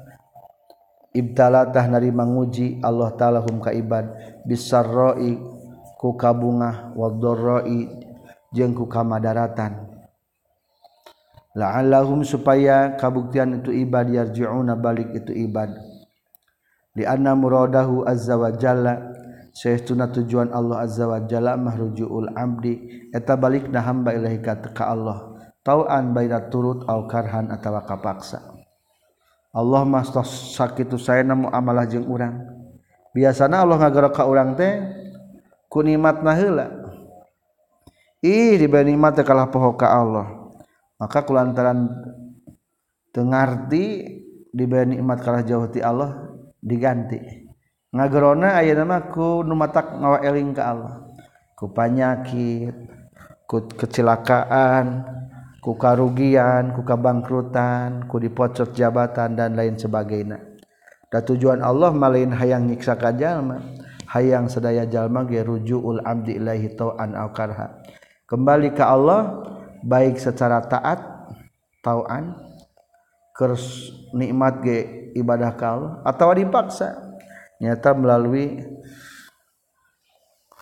[1.11, 4.07] Ibtalatah nari manguji Allah taala hum ka ibad.
[4.47, 5.60] Bisarroi
[6.01, 7.85] ku kabungah wadorroi
[8.49, 9.85] jeung ku kamadaratan.
[11.53, 15.69] La'allahum supaya kabuktian itu ibad yarji'una balik itu ibad.
[16.97, 18.97] Li anna muradahu azza wa jalla
[19.53, 25.37] saytuna tujuan Allah azza wa jalla mahrujuul abdi eta balik na hamba ilahi ka Allah.
[25.61, 28.41] Tau'an baina turut au karhan atawa kapaksa.
[29.53, 30.01] Allah mah
[30.57, 32.41] sakitu sayana muamalah jeung urang.
[33.11, 35.00] Biasana Allah ngagara ka urang teh
[35.71, 36.67] kunimat nahla
[38.19, 40.27] ih dibandingmat kalah pohoka Allah.
[41.01, 41.89] Maka kulantaran
[43.09, 44.05] tengarti
[44.53, 46.29] dibanding nikmat kalah jauh ti Allah
[46.61, 47.17] diganti.
[47.91, 50.95] Ngagerona aya nama ku numatak ngawa eling ka Allah.
[51.57, 52.75] Ku panyakit
[53.49, 55.03] ku kecelakaan
[55.59, 60.37] ku karugian ku kabangkrutan ku dipocot jabatan dan lain sebagainya.
[61.11, 63.59] Da tujuan Allah malain hayang nyiksa ka jalma
[64.11, 67.79] hayang sedaya jalma ge rujuul abdi ilaihi tau'an au karha.
[68.27, 69.43] Kembali ke Allah
[69.83, 70.99] baik secara taat
[71.79, 72.35] tauan
[73.31, 74.77] kers nikmat ge
[75.15, 77.09] ibadah kal atau dipaksa.
[77.61, 78.57] Nyata melalui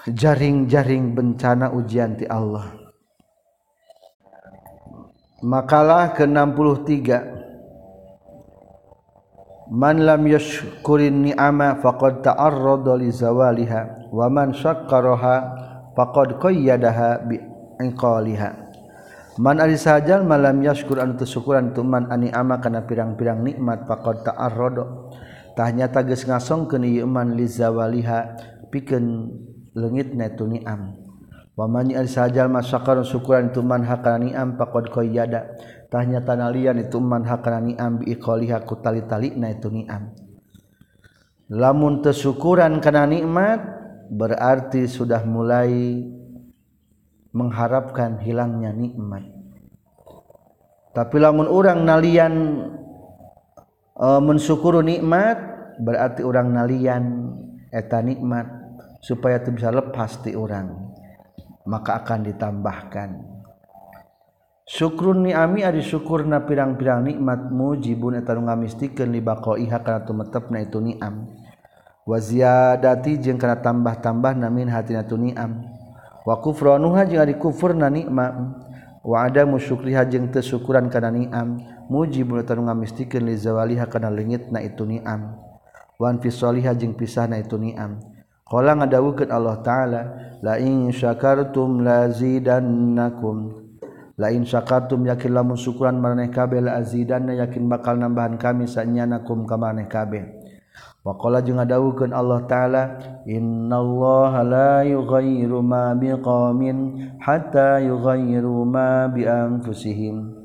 [0.03, 2.75] jaring-jaring bencana ujian ti Allah.
[5.39, 7.38] Makalah ke-63
[9.69, 15.35] man lam yashkurin ni'ama faqad ta'arrada li zawaliha wa man syakkaraha
[15.93, 17.37] faqad qayyadaha bi
[17.77, 18.69] inqaliha
[19.39, 24.27] man ari sajal malam yashkur an tusyukuran tu man ani ama kana pirang-pirang nikmat faqad
[24.27, 24.85] ta'arrada.
[25.55, 28.35] Tahnya tages ngasongkeun ieu man li zawaliha
[28.67, 29.31] pikeun
[29.79, 30.91] leungit na tu ni'am.
[31.55, 35.55] Wa man ari sajal masyakkar syukuran tu man hakana ni'am faqad qayyada
[35.89, 40.13] koyadatahnya tanalian ituman hakaniam biiqlihaku tali-tali netuniam
[41.49, 43.57] lamun tesyukuran karena nikmat
[44.13, 46.05] berarti sudah mulai
[47.29, 49.21] mengharapkan hilangnya nikmat.
[50.93, 52.33] Tapi lamun orang nalian
[53.93, 55.37] e, mensyukur nikmat
[55.77, 57.03] berarti orang nalian
[57.69, 58.49] eta nikmat
[59.05, 60.89] supaya itu bisa lepas di orang
[61.69, 63.28] maka akan ditambahkan
[64.69, 70.77] syukrun niami ari syukurna pirang-pirang nikmat mujibun eta nu ngamistikeun li baqaiha kana tumetepna itu
[70.77, 71.25] niam.
[72.05, 75.65] Wa ziyadati jeung kana tambah-tambah namin hatina tu niam.
[76.21, 78.37] Wa kufranuha jeung ari kufurna nikmat.
[79.01, 81.65] Wa adamu syukriha jeung teu syukuran kana niam.
[81.89, 85.33] Mujibun eta nu ngamistikeun li zawaliha kana leungitna itu niam.
[85.97, 87.97] Wa fisaliha jeung pisahna itu niam.
[88.45, 90.01] Qala ngadawukeun Allah taala
[90.45, 93.68] la in syakartum lazidannakum
[94.19, 99.47] lain syakartum yakin lamun syukuran maraneh kabeh la azidanna yakin bakal nambahan kami sanyana kum
[99.47, 100.39] ka maraneh kabeh.
[100.99, 102.83] Waqala jeung ngadawukeun Allah taala
[103.23, 110.35] innallaha la yughayyiru ma biqaumin hatta yughayyiru ma bi anfusihim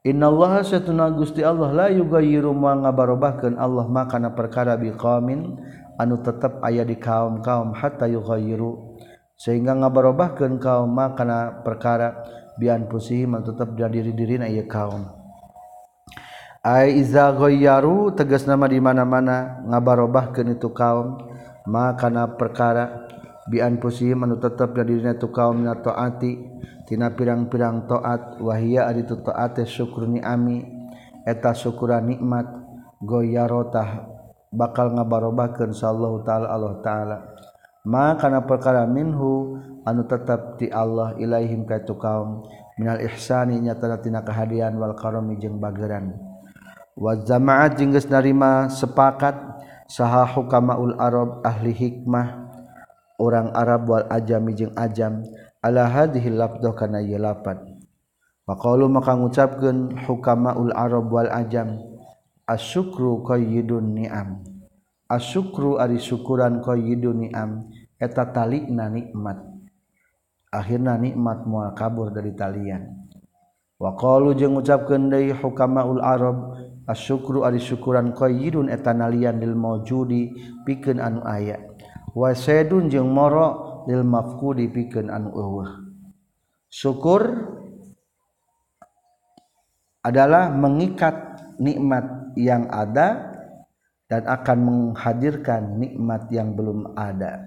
[0.00, 5.60] Innallaha satuna Gusti Allah la yughayyiru ma ngabarobahkeun Allah maka na perkara biqaumin
[6.00, 8.89] anu tetep aya di kaum-kaum hatta yughayyiru.
[9.40, 12.28] sehingga ngabarobahkan kaum makana perkara
[12.60, 15.08] bian pusihim tetap dan diri-diri na ieu kaum.
[16.60, 17.32] Ai iza
[18.20, 21.24] tegas nama di mana-mana ngabarobahkeun itu kaum
[21.64, 23.08] makana perkara
[23.48, 25.72] bian pusihim anu tetap dan diri itu kaum na
[26.84, 30.68] tina pirang-pirang taat wahia ari tu taat syukur ni'ami
[31.24, 32.44] eta syukuran nikmat
[33.00, 34.04] goyarotah
[34.52, 37.18] bakal ngabarobahkeun sallallahu taala Allah taala.
[37.86, 42.44] makana perkara minhu anu tetap ti Allah ilaihim ka itu kaum.
[42.80, 46.16] Minal ihsani nyatana kahadian wal karami jeung bageran.
[46.96, 49.36] Wa jama'at jeung geus narima sepakat
[49.84, 52.48] saha hukamaul arab ahli hikmah.
[53.20, 55.20] Orang Arab wal ajami jeung ajam
[55.60, 57.60] ala hadhihi lafdh kana ieu lapat?
[58.48, 61.84] Faqalu maka ngucapkeun hukamaul arab wal ajam
[62.48, 64.40] asyukru qayyidun ni'am.
[65.10, 67.66] Asyukru ari syukuran qayyidun ni'am.
[67.98, 69.42] Eta talikna nikmat.
[70.54, 73.10] Akhirna nikmat moal kabur dari talian.
[73.80, 76.56] Waqalu jeung ngucapkeun deui hukamaul Arab
[76.92, 80.32] syukru ari syukuran qayyidun etanalian lil maujudi
[80.66, 81.58] pikeun anu aya.
[82.12, 85.70] Wa saydun jeung moro lil mafqudi pikeun anu eueuh.
[86.70, 87.22] Syukur
[90.02, 93.29] adalah mengikat nikmat yang ada
[94.10, 97.46] dan akan menghadirkan nikmat yang belum ada.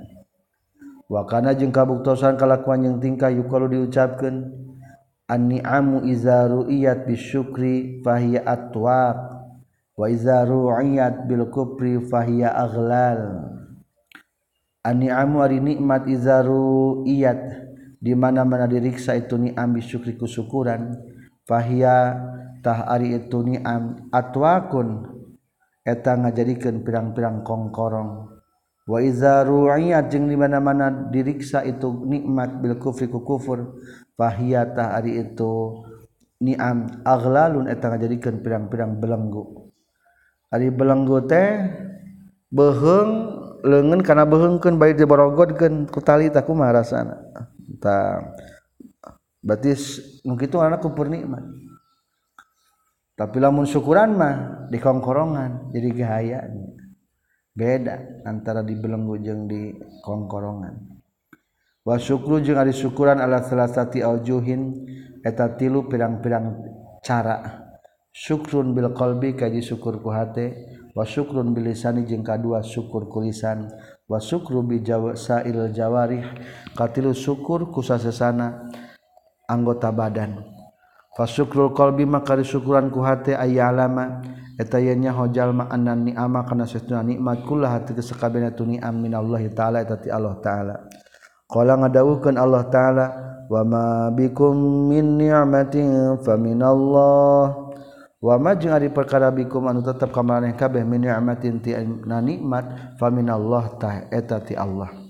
[1.11, 4.47] Wa kana jeung kabuktosan kalakuan yang tingkah yukalu diucapkeun
[5.27, 9.19] an-ni'amu iza ru'iyat bisyukri fahiya atwaq
[9.99, 13.51] wa iza ru'iyat bil kufri fahiya aghlal.
[14.83, 17.39] Aniamu hari nikmat izaru iyat
[18.03, 20.99] di mana-mana diriksa itu ni'am bisyukri kusyukuran
[21.47, 22.19] fahia
[22.59, 25.12] tah ari itu ni'am atwakun
[25.83, 28.31] eta ngajadikeun pirang-pirang kongkorong.
[28.83, 33.79] Waiza ruiyat jeung di mana-mana diriksa itu nikmat bil kufri ku kufur
[34.19, 35.83] fahiyata ari itu
[36.43, 37.71] ni'am aglalun.
[37.71, 39.71] Eta ngajadikeun pirang-pirang belenggu.
[40.51, 41.47] Ari belenggu teh
[42.51, 43.11] beheung
[43.63, 47.15] leungeun kana beuheungkeun bae diborogodkeun ku tali ta kumaha rasana?
[47.79, 48.19] Ta
[49.39, 49.75] berarti
[50.27, 51.43] nu kitu anak kupur nikmat.
[53.13, 54.35] tapi lamun syukuran mah
[54.69, 56.67] di kongkorongan jadi gahayanya.
[57.53, 60.89] Beda antara di belenggu jeung di kongkorongan.
[61.85, 64.73] Wa syukru jeung ari syukuran ala salasati aujuhin
[65.21, 66.57] eta tilu pirang-pirang
[67.05, 67.61] cara.
[68.13, 70.53] Syukrun bil qalbi kaji syukur ku hate
[70.93, 73.69] wa syukrun bil lisani jeung kadua syukur ku lisan
[74.05, 74.81] wa syukru bi
[75.17, 76.21] sail jawarih
[76.77, 78.69] katilu syukur ku sasesana
[79.49, 80.52] anggota badan.
[81.13, 84.21] fasyukrul qalbi maka syukuran ku hati aya alama
[84.57, 89.81] eta hojal hojalma anan ni'ama kana sesuna nikmat kullah hati kesakabena tu ni'am minallahi taala
[89.81, 90.75] eta ti Allah taala.
[91.49, 93.05] Qala ngadawukeun Allah taala
[93.49, 94.53] wa ma bikum
[94.89, 97.45] min ni'matin faminallah
[98.23, 100.21] wa ma jeung ari perkara bikum anu tetep ka
[100.57, 105.02] kabeh min ni'matin ti nikmat faminallah ta eta ti Allah.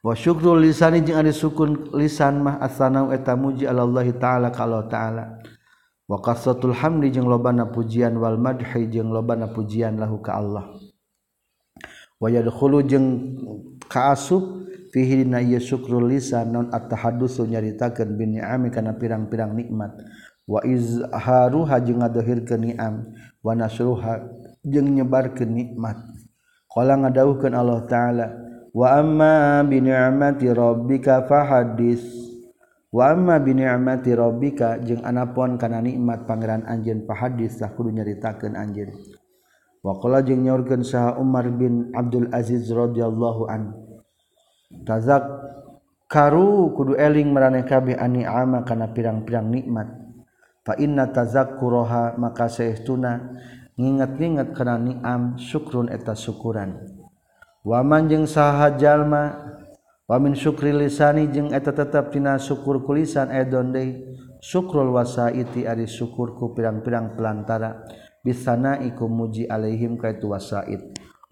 [0.00, 5.40] wa syukrul lisani jeung ari sukun lisan mah asanau eta muji Allah taala kalau taala.
[6.10, 10.74] Wa qasatul hamdi jeung lobana pujian wal madhi jeung lobana pujian lahu ka Allah.
[12.18, 13.06] Wa yadkhulu jeung
[13.86, 19.94] kaasup fihi dina ieu syukrul lisan non at-tahaddusu nyaritakeun bin ni'ami kana pirang-pirang nikmat.
[20.50, 23.14] Wa izharuha jeung ngadohirkeun ni'am.
[23.38, 24.26] Wa nasruha
[24.66, 25.94] jeung nyebarkeun nikmat.
[26.66, 28.26] Qala ngadawuhkeun Allah taala
[28.70, 32.02] wa amma bi ni'mati rabbika fahadis
[32.90, 38.54] wa amma bi ni'mati rabbika jeung anapon kana nikmat pangeran anjeun fahadis tah kudu nyaritakeun
[38.54, 38.94] anjeun.
[39.80, 43.72] Wa qala jeung nyaurkeun saha Umar bin Abdul Aziz radhiyallahu an.
[44.84, 45.24] Tazak
[46.04, 49.88] karu kudu eling maraneh kabeh ani ama kana pirang-pirang nikmat.
[50.68, 53.40] Fa inna tazakkuraha maka saestuna
[53.80, 56.99] nginget-nginget kana ni'am syukrun eta syukuran.
[57.66, 59.56] waman jeung sahjallma
[60.10, 64.18] wamin syukri lisani jeung eta tetaptina syukur kulisan edon deui.
[64.40, 67.84] Syukrul wasaiti ari syukurku pirang-pirang pelantara.
[68.20, 70.76] Bisana iku muji alaihim kaitu wasait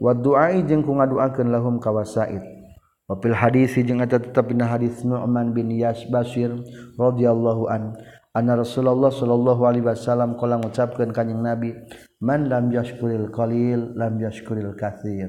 [0.00, 2.40] wa du'ai jeung ku ngaduakeun lahum ka wasait
[3.04, 6.48] wa fil hadisi jeung eta tetep dina hadis Nu'man bin Yas Basir
[6.96, 7.92] radhiyallahu an
[8.32, 11.76] anna Rasulullah sallallahu alaihi wasallam kala ngucapkeun ka Nabi
[12.24, 15.28] man lam yashkuril qalil lam yashkuril katsir.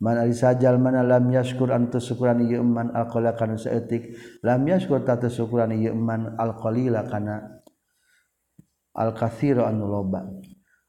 [0.00, 4.16] sajajal mana lam yaskur an syukuran ieu man alqala kana saeutik.
[4.40, 7.60] Lam yaskur ta syukuran ieu man alqalila kana
[8.96, 10.24] alkatsira anu loba.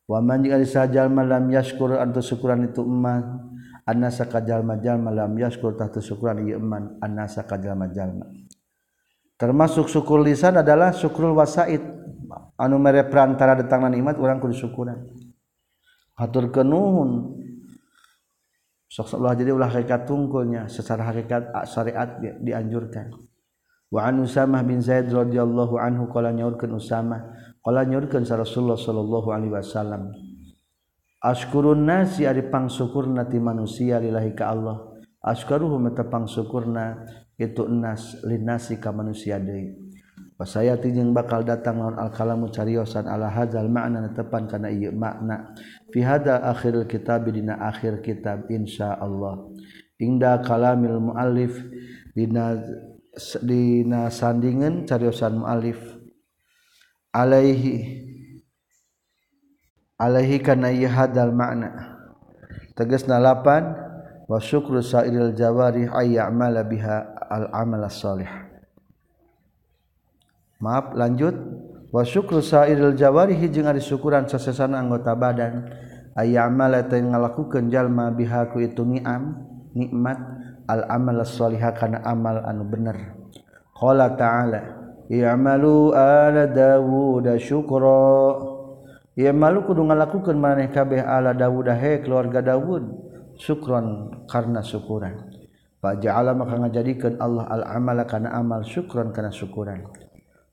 [0.08, 3.52] Wa man jeung sajal man lam yaskur antu syukuran itu man
[3.84, 8.16] annasa kajalma jalma lam yaskur ta syukuran ieu man annasa kajalma majal
[9.42, 11.82] termasuk syukur lisan adalah syukrul wasaid.
[12.62, 15.02] Anu mere perantara datangna nikmat urang kudu syukuran.
[16.14, 17.42] Hatur kenuhun
[18.92, 20.68] sok Allah jadi ulah hakikat tungkulnya.
[20.68, 23.16] Secara hakikat syariat dianjurkan.
[23.88, 27.32] Wa an Usamah bin Zaid radhiyallahu anhu qala nyaurkeun Usamah.
[27.64, 30.12] Qala nyaurkeun sa Rasulullah sallallahu alaihi wasallam.
[31.24, 34.78] Askurun nasi ari pangsyukurna ti manusia lillahi ka Allah.
[35.24, 37.08] Askaruhum eta pangsyukurna
[37.40, 39.81] itu enas linasi ka manusia deui
[40.48, 45.54] saya tinjing bakal datang lawan al-kalamu cariosan ala hadzal makna tepan kana ieu makna
[45.94, 49.54] fi hada akhir kitab dina akhir kitab insyaallah.
[50.02, 51.54] Inda kalamil muallif
[52.18, 52.58] dina
[53.44, 55.78] dina sandingan cariosan muallif.
[57.12, 58.08] Alaihi
[60.02, 61.98] alaihi kana ieu hadzal makna
[62.74, 63.78] tegasna lapan
[64.26, 68.51] wa syukru sa'iril jawari ayyamala biha al amala salih
[70.62, 71.36] maaf lanjut.
[71.92, 75.68] Wa syukru sa'iril jawarihi jeung ari syukuran sasesana anggota badan.
[76.16, 79.36] Ayyamal eta ngalakukeun jalma biha ku itu ni'am
[79.76, 80.20] nikmat
[80.72, 83.20] al-amal salih kana amal anu bener.
[83.76, 84.62] Qala ta'ala
[85.12, 88.40] i'malu ala daud syukra.
[89.20, 92.88] I'malu kudu ngalakukeun maneh kabeh ala daud he keluarga daud
[93.36, 95.28] syukron karena syukuran.
[95.84, 99.84] Faja'ala maka ngajadikan Allah al-amala kana amal syukran kana syukuran.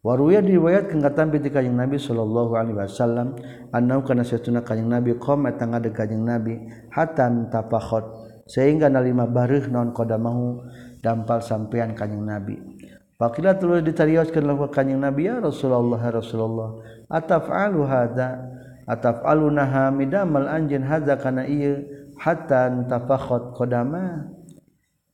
[0.08, 3.36] Waruya diriwayatkan katam piti kanjing Nabi sallallahu alaihi wasallam
[3.76, 6.56] annau kana satuna kanjing Nabi qom eta ngadeg kanjing Nabi
[6.88, 8.08] hatan tapakhot
[8.48, 10.64] sehingga nalima bareuh naon qadamahu
[11.04, 12.56] dampal sampean kanjing Nabi.
[13.20, 16.80] Faqila tulis ditarioskeun laku kanjing Nabi ya Rasulullah ya Rasulullah
[17.12, 18.48] ataf'alu hada
[18.88, 21.84] ataf'alunaha midamal anjeun hadza kana ieu
[22.16, 24.24] hatan tafakhot qadama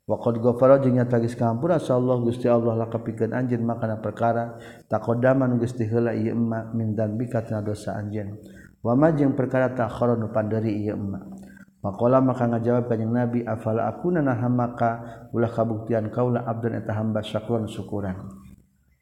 [0.05, 5.49] Waqad ghafara jeung nyata geus kahampura Allah Gusti Allah laka pikeun anjeun makana perkara taqaddama
[5.49, 8.37] nu geus diheula ieu emma min dzambika tina dosa anjeun.
[8.85, 11.25] Wa ma jeung perkara takhara nu panderi ieu emma.
[11.81, 17.65] Maqala maka ngajawab kanjing Nabi afala akuna nahamaka ulah kabuktian kaula abdan eta hamba syakron
[17.65, 18.29] syukuran.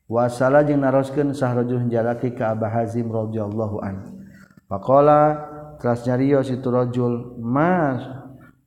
[0.07, 4.22] Wa sala jeung naroskeun sahrajul jalaki ka Abu Hazim radhiyallahu an.
[4.70, 5.50] Faqala
[5.82, 7.98] teras nyarios itu rajul ma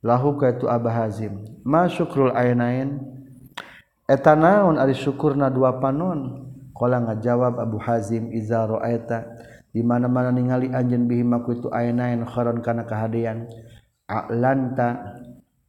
[0.04, 3.02] lahu ka itu Abu Hazim masyrul ainain.
[4.06, 9.26] Eta naon ari syukurna dua panon qala ngajawab Abu Hazim iza ra'aita
[9.74, 13.50] di mana-mana ningali anjeun bihi maku itu ainain kharon kana kahadean
[14.06, 15.18] a'lanta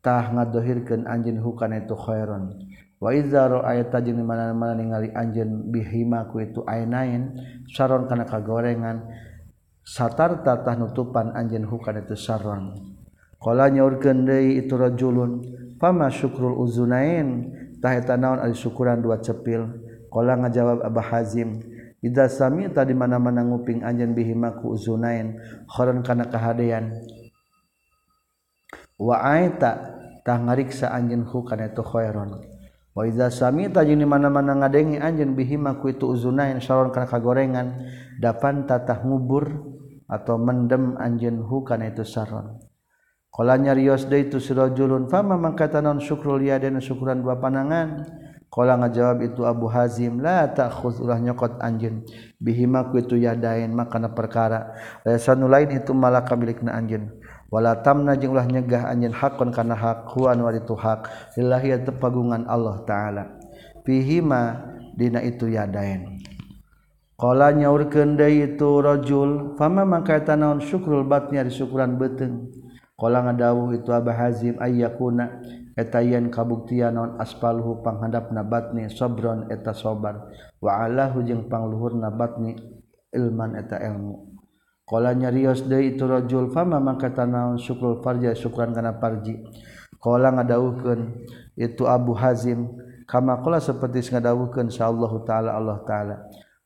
[0.05, 2.53] tah ngadohirkeun anjeun hukana itu khairon.
[3.01, 7.33] Wa iza ra'aita jeung di mana-mana ningali anjeun bihi maku itu ainain
[7.73, 9.01] saron kana kagorengan.
[9.81, 12.75] Satar tatah nutupan anjeun hukana itu saron.
[13.41, 15.45] Qala nyaurkeun deui itu rajulun
[15.77, 17.53] fama syukrul uzunain.
[17.77, 19.69] Taheta naon ari syukuran dua cepil.
[20.09, 21.61] Qala ngajawab abah hazim
[22.01, 26.93] idza sami tadi mana-mana nguping anjeun bihimaku uzunain kharan kana kahadean
[29.01, 32.37] wa aita tah ngariksa anjeun ku kana itu khairan.
[32.93, 37.81] wa idza sami tadi di mana-mana ngadengi anjeun bihimaku itu uzunain sharon kana kagorengan
[38.21, 39.73] dapan tatah ngubur
[40.05, 42.61] atau mendem anjeun ku kana itu saron
[43.37, 48.01] Kolanya rios deui tu sirajulun fama mangkata non syukrul yaden syukuran dua panangan.
[48.49, 52.01] Kala ngajawab itu Abu Hazim la tak ulah nyokot anjeun
[52.41, 54.73] bihima ku itu yadain makana perkara.
[55.05, 57.13] Laisanu lain itu malaka milikna anjin
[57.53, 61.05] Wala tamna jeung ulah nyegah anjeun hakon kana hak huan wa itu hak.
[61.37, 63.37] Lillahi tepagungan Allah taala.
[63.85, 66.25] Bihima dina itu yadain.
[67.13, 72.65] Kala nyaurkeun deui itu rajul fama mangkata naon syukrul batnya ari syukuran beuteung
[72.97, 75.37] Kala ngadawuh itu Abah Hazim ayyakuna?
[75.77, 80.33] Eta yen kabuktian naon aspalhu panghandap nabatni sabron eta sobar.
[80.57, 82.57] Wa alahu jeung pangluhur nabatni
[83.13, 84.41] ilman eta ilmu.
[84.81, 88.33] Kala nyarios deui itu rajul fama maka tanaun syukrul farja?
[88.33, 89.45] Syukran kana parji.
[90.01, 91.21] Kala ngadawuhkeun
[91.53, 96.15] itu Abu Hazim kama kala seperti ngadawuhkeun insyaallah taala Allah taala.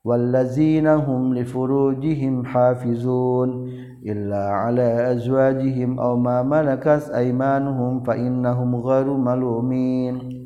[0.01, 3.69] wallazinahum li furujihim hafizun
[4.01, 10.41] illa ala azwajihim aw ma malakas aymanuhum fa innahum ghairu malumin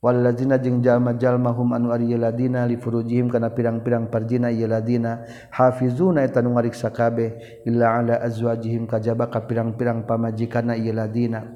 [0.00, 6.40] wallazina jalma-jalma hum anu ari ladina li furujihim kana pirang-pirang parjina ieu ladina hafizuna eta
[6.40, 7.36] nu ngariksa kabeh
[7.68, 11.52] illa ala azwajihim kajaba ka pirang-pirang pamajikanna ieu ladina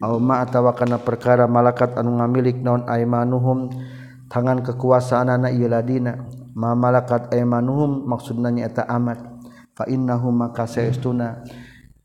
[0.00, 3.68] aw ma atawa kana perkara malakat anu ngamilik naon aymanuhum
[4.32, 9.22] tangan kekuasaan anak ladina ma malakat aymanuhum maksudna nyaeta amat.
[9.78, 11.46] Fa innahum maka saestuna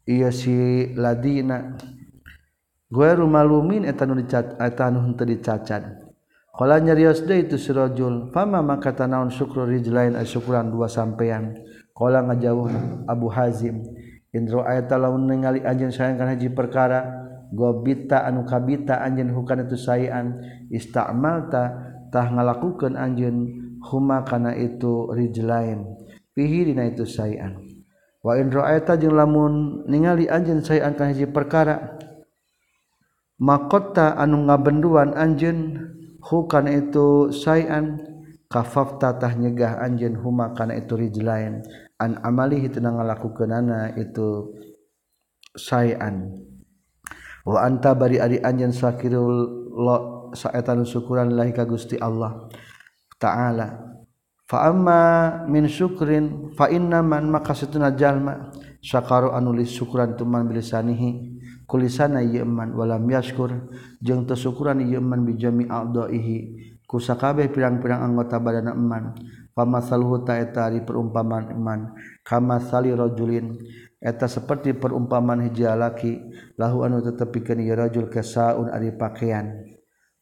[0.06, 1.74] ieu si ladina.
[2.94, 6.04] Gue malumin eta nu dicat eta nu henteu dicacat
[6.54, 11.58] qala nyarios de itu si rajul fama maka tanaun syukru rijlain asyukran dua sampean
[11.98, 12.70] qala ngajauh
[13.10, 13.82] Abu Hazim
[14.30, 19.82] in ra'aita laun ningali anjeun sayang kana hiji perkara gobita anu kabita anjeun hukana itu
[19.82, 25.84] sayan istamalta tah ngalakukeun anjeun huma karena itu ri lain.
[26.34, 27.74] Pihir itu sayaan
[28.24, 28.64] wa Indro
[29.12, 32.00] lamun ningali anj sayangkan haji perkara
[33.38, 35.78] mahkota anu ngabenduan anjen
[36.24, 38.00] hukan itu sayan
[38.48, 41.68] kafaf tatah nyegah anjen huma kana itu rijlain
[42.00, 44.56] an amalihi tenang ngalakukeunana itu
[45.54, 46.34] sayan.
[47.44, 52.48] Wa anta bari ari anjen sakirul lo saetan syukuran lahi ka Gusti Allah
[53.24, 53.80] ta'ala.
[54.44, 55.00] Faama
[55.48, 58.52] min syukrin fa innaman maka setuna jalma
[58.84, 63.72] syakaru anulis syukuran tuman bilisanihi kulisana yeman walam yaskur
[64.04, 66.38] jeung tersyukuran yeman bijami a'daihi
[66.84, 69.16] kusakabe pirang-pirang anggota badan eman.
[69.54, 71.94] Pamasaluhu ta'eta di perumpamaan eman.
[72.26, 73.54] Kama sali rojulin
[74.02, 76.20] eta seperti perumpamaan hiji laki
[76.58, 79.54] lahu anu tetepikeun ieu rajul kasaun ari pakaian.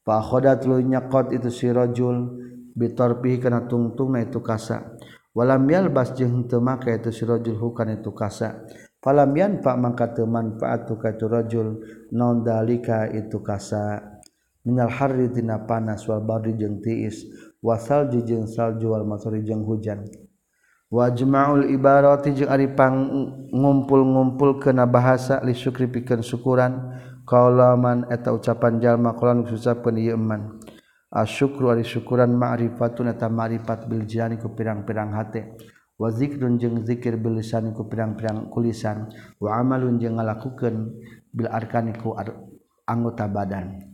[0.04, 2.41] Fa khodat lu nyakot itu si rajul
[2.76, 4.96] bitorpihi kana tungtungna itu kasa.
[5.32, 8.68] Walam yalbas jeung teu make itu si rajul hukan itu kasa.
[9.02, 11.82] Falam yanfa mangka teu manfaat tu ka itu rajul
[12.14, 13.98] non dalika itu kasa.
[14.62, 17.26] Minal harri tina panas wal bardi jeung tiis
[17.66, 20.06] wasal jeung salju wal masari jeung hujan.
[20.92, 26.94] Wajmaul ibarati jeung ari ngumpul-ngumpul kana bahasa li syukri pikeun syukuran
[27.26, 30.61] qaulaman eta ucapan jalma qalan ucapkeun ieu iman
[31.12, 35.59] asyukru ari syukuran ma'rifatun eta ma'rifat bil jani ku pirang-pirang hate
[35.99, 39.12] wa zikrun jeung zikir bil lisan ku pirang-pirang kulisan.
[39.38, 40.89] Wa amalun jeung ngalakukeun
[41.30, 42.16] bil arkani ku
[42.88, 43.86] anggota badan.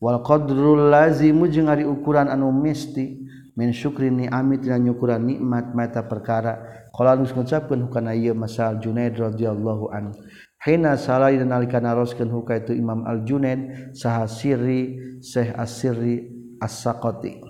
[0.00, 3.22] Wal qadrul lazimu jeung ari ukuran anu mesti
[3.58, 6.86] min syukri ni'ami tina nyukuran nikmat mata perkara.
[6.90, 10.18] Qala nu ngucapkeun hukana ieu masal Junaid radhiyallahu anhu.
[10.58, 17.40] Hina salai dan nalika naroskeun hukaitu Imam Al-Junaid saha sirri Syekh As-Sirri as-Saqati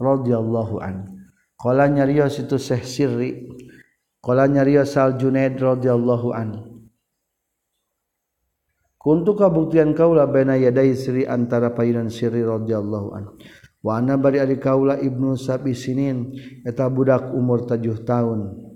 [0.00, 1.26] radhiyallahu an.
[1.58, 3.30] Qala nyarios itu Syekh Sirri.
[4.22, 6.50] Qala nyarios Al Junaid radhiyallahu an.
[8.98, 13.24] Kuntu kabuktian kaula baina yadai Sirri antara payunan Sirri radhiyallahu an.
[13.82, 18.71] Wa ana bari ari kaula Ibnu Sabi Sinin eta budak umur 7 tahun.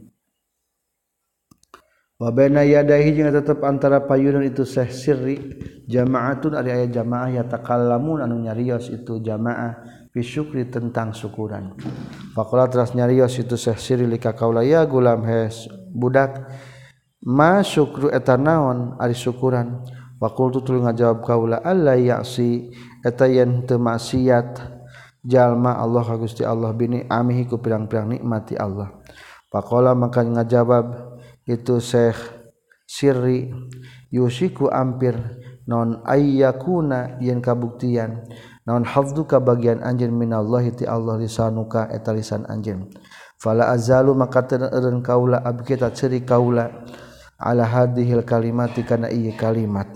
[2.16, 5.36] wabena yadahi jeung tetep antara payunan itu Syekh Sirri
[5.84, 11.76] jamaatun ari aya jamaah yatakallamun anu nyarios itu jamaah fi syukri tentang syukuran.
[12.32, 16.48] Faqala teras nyarios itu Syekh Sirri lika kaula ya gulam hes budak
[17.20, 19.84] ma syukru eta naon ari syukuran?
[20.16, 22.72] Waqultu tuluy ngajawab kaula alla ya'si
[23.04, 24.64] eta yen teu maksiat
[25.20, 28.96] jalma Allah Gusti Allah bini amihi ku pirang-pirang nikmati Allah.
[29.52, 31.15] Faqala maka ngajawab
[31.47, 32.18] itu Syekh
[32.86, 33.51] sirri
[34.11, 35.14] yusiku ampir
[35.66, 38.26] non ayyakuna yen kabuktian.
[38.66, 42.90] Naon hafduka bagian anjeun minallahi ti Allah lisanuka eta lisan anjeun
[43.38, 46.82] fala azalu maka teureun kaula abdi ceri kaula
[47.38, 49.86] ala hadhil kalimati kana ieu kalimat.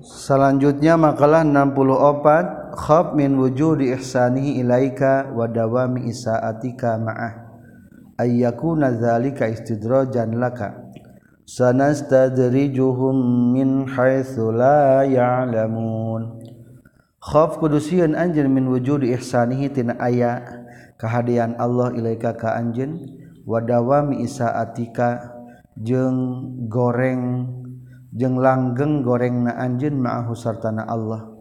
[0.00, 7.49] Selanjutnya makalah 64 khaf min wujudi ihsanihi ilaika wa dawami isaatika ma'ah
[8.20, 10.92] ayyakuna dzalika istidrojan laka.
[11.48, 13.16] Sanastadrijuhum
[13.56, 16.38] min haitsu la ya'lamun.
[17.18, 20.40] Khaf kudusian anjeun min wujudi ihsanihi tina aya
[21.00, 23.02] kehadian Allah ilaika ka anjeun
[23.48, 25.34] wa dawami isaatika
[25.74, 27.50] jeung goreng
[28.14, 31.34] jeung langgeng gorengna anjeun ma'ahu sartana Allah.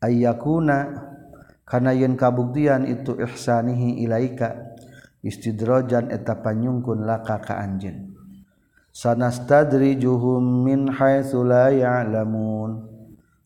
[0.00, 1.04] Ayyakuna
[1.68, 4.69] kana yen kabuktian itu ihsanihi ilaika
[5.20, 8.16] istidrojan eta panyungkun laka ka anjeun.
[8.90, 12.90] Sanastadrijuhum min haitsu la ya'lamun.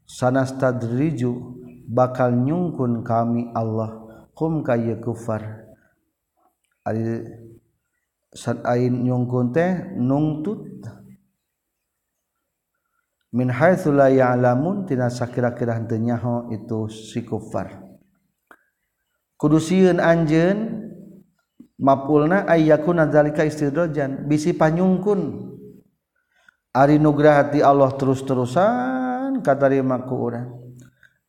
[0.09, 1.31] Sanastadriju
[1.89, 4.01] bakal nyungkun kami Allah.
[4.33, 5.69] Kum ka kufar.
[6.85, 7.25] Ari
[8.35, 10.85] sanain nyungkun teh nungtut
[13.35, 17.83] min haitsu la ya'lamun tina sakira-kira teu nyaho itu si kufar.
[19.35, 20.84] Kudu sieun anjeun
[21.79, 24.27] mapulna ayakunazalika istidrojan.
[24.29, 25.51] Bisi panyungkun.
[26.75, 30.51] Ari nugrahati Allah terus-terusan katarima ku urang.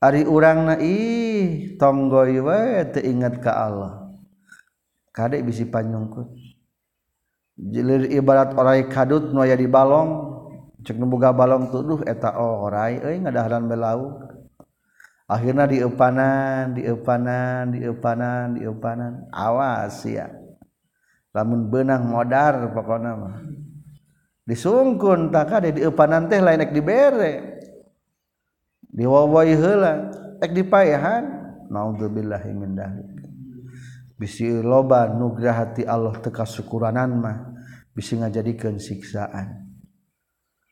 [0.02, 2.62] Ari urang na ih tonggoi we
[2.94, 4.10] teingat ka Allah.
[5.14, 6.34] Kadek bisi panyungkun?
[7.56, 10.36] Jilir ibarat orai kadut nu aya di balong
[10.84, 14.20] cek nu boga balong tuduh eta orai euy ngadaharan belau
[15.26, 19.14] akhirnya diepanan diepanan diepanan diepanan.
[19.30, 20.30] Awas ya.
[21.36, 23.38] Lamun benang modar pokoknya mah.
[24.46, 27.34] Disungkun tak ada diepanan teh lain ek dibere.
[28.94, 29.94] Diwawai heula
[30.40, 31.24] ek dipayahan.
[31.66, 33.10] Naudzubillahi min dalik.
[34.16, 37.38] Bisi loba nugrah hati Allah teka syukuranan mah
[37.92, 39.66] bisi ngajadikeun siksaan.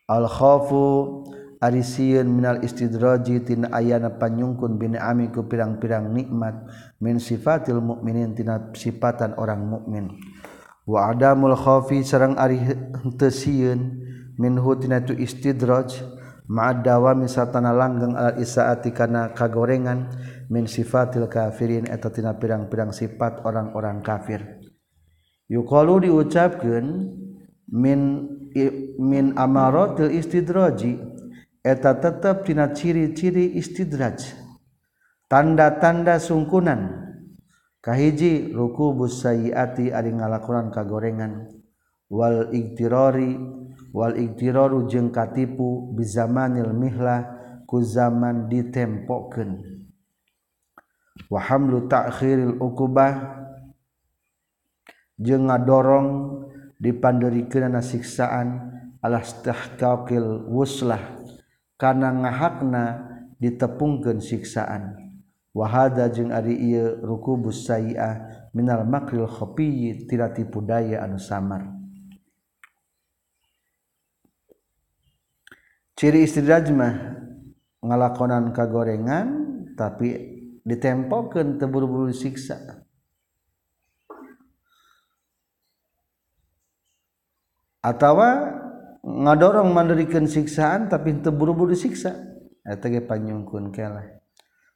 [0.07, 1.23] Al khafu
[1.63, 6.67] Arisiun minal istidroji tina ayana panyungkun ami ku pirang-pirang nikmat
[6.99, 10.11] min sifatil mukminin tina sifatan orang mukmin.
[10.83, 14.03] Wa adamul khaufi sareng ari henteu sieun
[14.35, 16.03] minhu tina tu istidraj
[16.51, 20.11] ma'adawa misatana langgeng al isaati kana kagorengan
[20.51, 24.43] min sifatil kafirin eta tina pirang-pirang sifat orang-orang kafir.
[25.47, 26.85] Yuqalu diucapkeun
[27.71, 27.99] min
[28.99, 31.12] min amaratil istidraji
[31.63, 34.35] eta tetap tina ciri-ciri istidraj.
[35.31, 37.01] Tanda-tanda sungkunan.
[37.79, 41.47] Kahiji ruku busayiati ari ngalakuran kagorengan.
[42.11, 43.39] Wal igtirori
[43.95, 47.25] wal igtiroru jeung katipu bizamanil mihlah
[47.65, 49.63] ku zaman ditempokeun.
[51.31, 53.41] Wa hamlu ta'khiril uqubah.
[55.17, 56.09] Jeung ngadorong
[56.77, 61.22] dipandurikeunana siksaan alas tahqaqil wuslah.
[61.83, 62.83] kana ngahakna
[63.43, 64.95] ditepungkeun siksaan.
[65.51, 71.67] Wahada jeung ari ieu rukubus sayi'ah minal makril tidak tilatipu daya anu samar.
[75.93, 77.19] Ciri istidraj mah
[77.83, 79.27] ngalakonan kagorengan
[79.75, 80.15] tapi
[80.63, 82.81] ditempokeun teu buru-buru siksa
[87.83, 88.62] atawa
[89.03, 91.75] ngadorong mandirikan siksaan tapi itu buru-buru
[92.63, 94.23] eta ge panyungkun keleh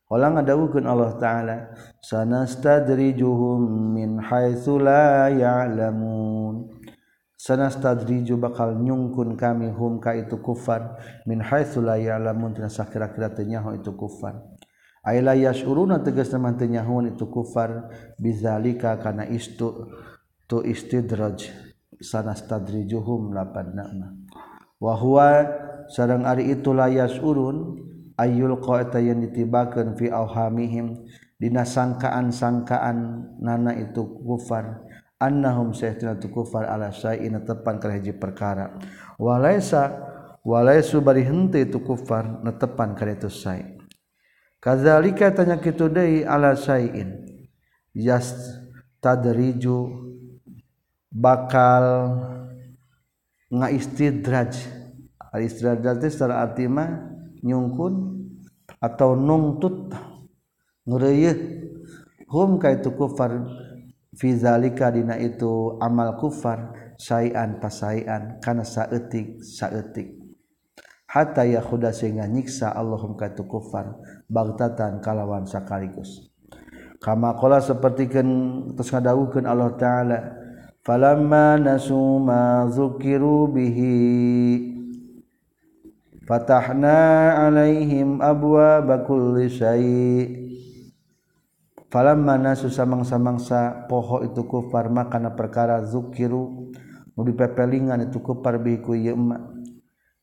[0.07, 6.79] Kala ngadawukeun Allah taala sanastadrijuhum min haitsu la ya'lamun.
[7.35, 10.95] Sanastadriju bakal nyungkun kami hum ka itu kufar.
[11.27, 14.47] Min haitsu la ya'lamun tina sakira-kira teu nyaho itu kufar.
[15.03, 17.91] Ay la yashuruna tegas teman teu nyahoan itu kufar.
[18.15, 19.91] Bizalika kana istu
[20.47, 21.51] tu istidraj.
[21.99, 24.16] Sanastadrijuhum lapan nama.
[24.77, 25.45] Wa huwa
[25.89, 27.81] sareng ari itu la yashurun
[28.17, 31.05] ayul qaita yang ditibakeun fi auhamihim
[31.37, 32.97] dina sangkaan-sangkaan
[33.41, 34.83] nana itu kufar.
[35.17, 38.77] Annahum saytuna tu kufar ala syai'in tepan ka hiji perkara.
[39.17, 39.97] Walaisa
[40.45, 43.77] walaisu bari henteu itu kufar netepan ka itu syai'
[44.61, 47.23] kadzalika tanya kitu deui ala syai'in.
[47.97, 48.35] Yas
[49.01, 49.89] tadriju
[51.09, 52.13] bakal
[53.51, 54.51] nga istidraj.
[55.31, 57.11] Al istidraj secara arti mah
[57.43, 57.93] nyungkun
[58.79, 59.91] atau nungtut.
[60.87, 61.37] Ngeureueuh
[62.31, 63.43] hum ka itu kufar.
[64.17, 66.75] Fi zalika dina itu amal kufar.
[66.97, 70.17] Sayan pasaian kana saeutik saeutik.
[71.07, 73.99] Hatta yakhuda sehingga nyiksa Allahum ka itu kufar.
[74.25, 76.27] Bagtatan kalawan sekaligus
[76.97, 78.29] kama qala sapertikeun
[78.73, 80.17] tos ngadawuhkeun Allah taala.
[80.87, 84.79] Falamma nasu ma zukiru bihi
[86.27, 90.47] Fatahna alaihim abwa bakul lisai
[91.87, 96.71] Falam mana susamang-samangsa poho itu kufar makana perkara zukiru
[97.15, 99.55] nu dipepelingan itu kufar biku yema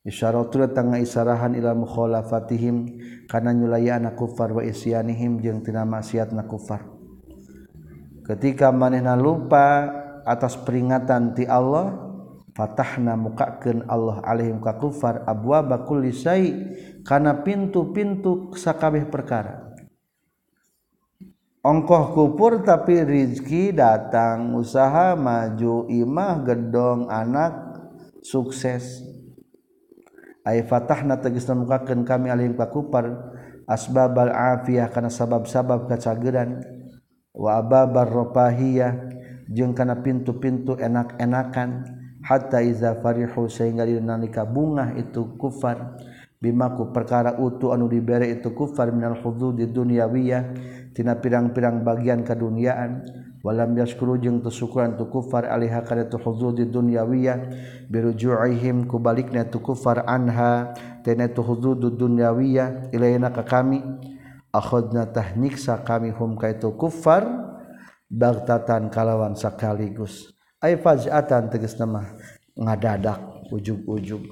[0.05, 6.85] isyaratul tanga isarahan ila mukhalafatihim kana nyulayana kufar wa isyanihim jeung tina maksiatna kufar.
[8.29, 12.05] Ketika manehna lupa atas peringatan ti Allah
[12.55, 16.55] Fatahna mukaken Allah alaihim ka kufar abwa bakulli syai
[17.03, 19.75] kana pintu-pintu sakabeh perkara.
[21.59, 27.59] Ongkoh kupur tapi rizki datang usaha maju imah gedong anak
[28.23, 29.03] sukses.
[30.47, 33.35] Ay fatahna tegasna mukakeun kami alaihim ka kufar
[33.67, 36.63] asbabal afiyah kana sabab-sabab kacageran
[37.35, 39.14] wa ababar rafahiyah
[39.49, 41.85] jeung kana pintu-pintu enak-enakan
[42.25, 46.01] hatta iza farihu sehingga dinalika bungah itu kufar.
[46.35, 50.43] Bimaku perkara utuh anu dibere itu kufar minal hududi dunyawiyah
[50.93, 53.01] tina pirang-pirang bagian kaduniaan.
[53.45, 57.37] Walam yaskuru jeung tesukuran tu kufar alaiha kana tu hududi dunyawiyah
[57.89, 60.73] biruju'ihim kubalikna tu kufar anha
[61.05, 63.85] tena tu hududu dunyawiyah ilaina ka kami.
[64.49, 67.54] Akhadna tahniksa kami hum kaitu kufar
[68.11, 72.15] bagtatan kalawan sekaligus ay fajatan tegas nama
[72.55, 74.23] ngadadak ujug-ujug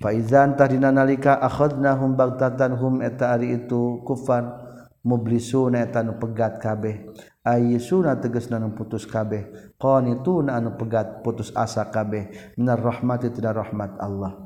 [0.00, 4.70] faizan tadina nalika akhadnahum bagtatan hum eta ari itu kufan
[5.04, 7.08] mublisuna eta nu pegat kabeh.
[7.40, 9.72] Ayisuna tegasna nu putus kabeh.
[9.80, 12.54] Qanituna anu pegat putus asa kabeh.
[12.60, 14.36] Minar rahmati tina rahmat Allah.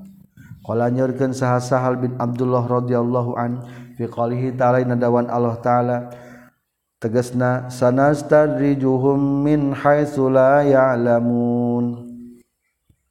[0.64, 3.60] Qala nyorkeun saha Sahal bin Abdullah radhiyallahu an
[4.00, 5.96] fi qalihi ta'ala nadawan Allah ta'ala
[7.04, 12.08] tegesna sanastadrijuhum min haitsu la ya'lamun.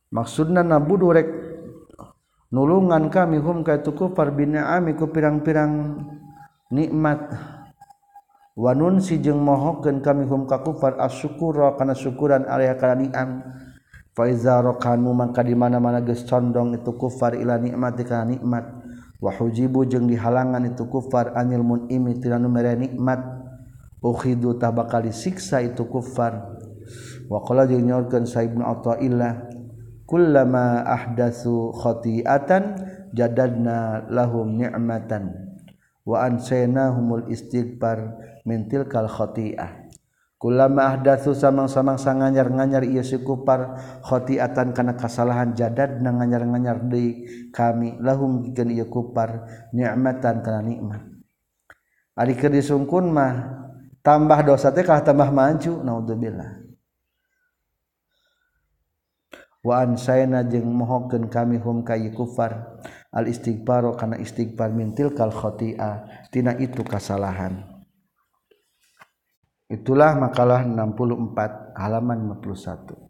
[0.09, 1.29] Maksudna nabudu rek
[2.49, 6.01] nulungan kami hum ka itu kufar bin'ami ku pirang-pirang
[6.73, 7.21] nikmat.
[8.57, 13.29] Wanun si jeung mohokeun kami hum ka kufar asyukura kana syukuran alaiha kana ni'am.
[14.13, 18.65] Fa iza rakanu mangka di mana-mana geus condong itu kufar ila nikmat kana nikmat.
[19.21, 23.42] Wa hujibu jeung dihalangan itu kufar anil munimi tina nu mere nikmat.
[24.03, 26.59] Ukhidu tabakal disiksa itu kufar.
[27.31, 29.47] Wa qala jeung nyorkeun sa ibnu athaillah
[30.03, 32.75] kullama ahdatsu khati'atan
[33.15, 35.31] jadadna lahum ni'matan
[36.03, 39.87] wa ansaynahumul istighfar min tilkal khati'ah.
[40.35, 47.23] Kullama ahdatsu samang-samang sanganyar-nganyar ieu si kufar khati'atan kana kasalahan jadadna nganyar-nganyar deui
[47.55, 50.99] kami lahum pikeun ieu kufar ni'matan kana nikmat.
[52.19, 53.33] Ari keur disungkun mah
[54.05, 56.51] tambah dosa teh kah tambah maju naudzubillah.
[59.63, 62.83] Wa ansaina jeung mohokeun kami hum ka kufar.
[63.13, 67.73] Al istighfar kana istighfar mintil kal khotia tina itu kesalahan
[69.73, 73.02] itulah makalah 64 halaman 51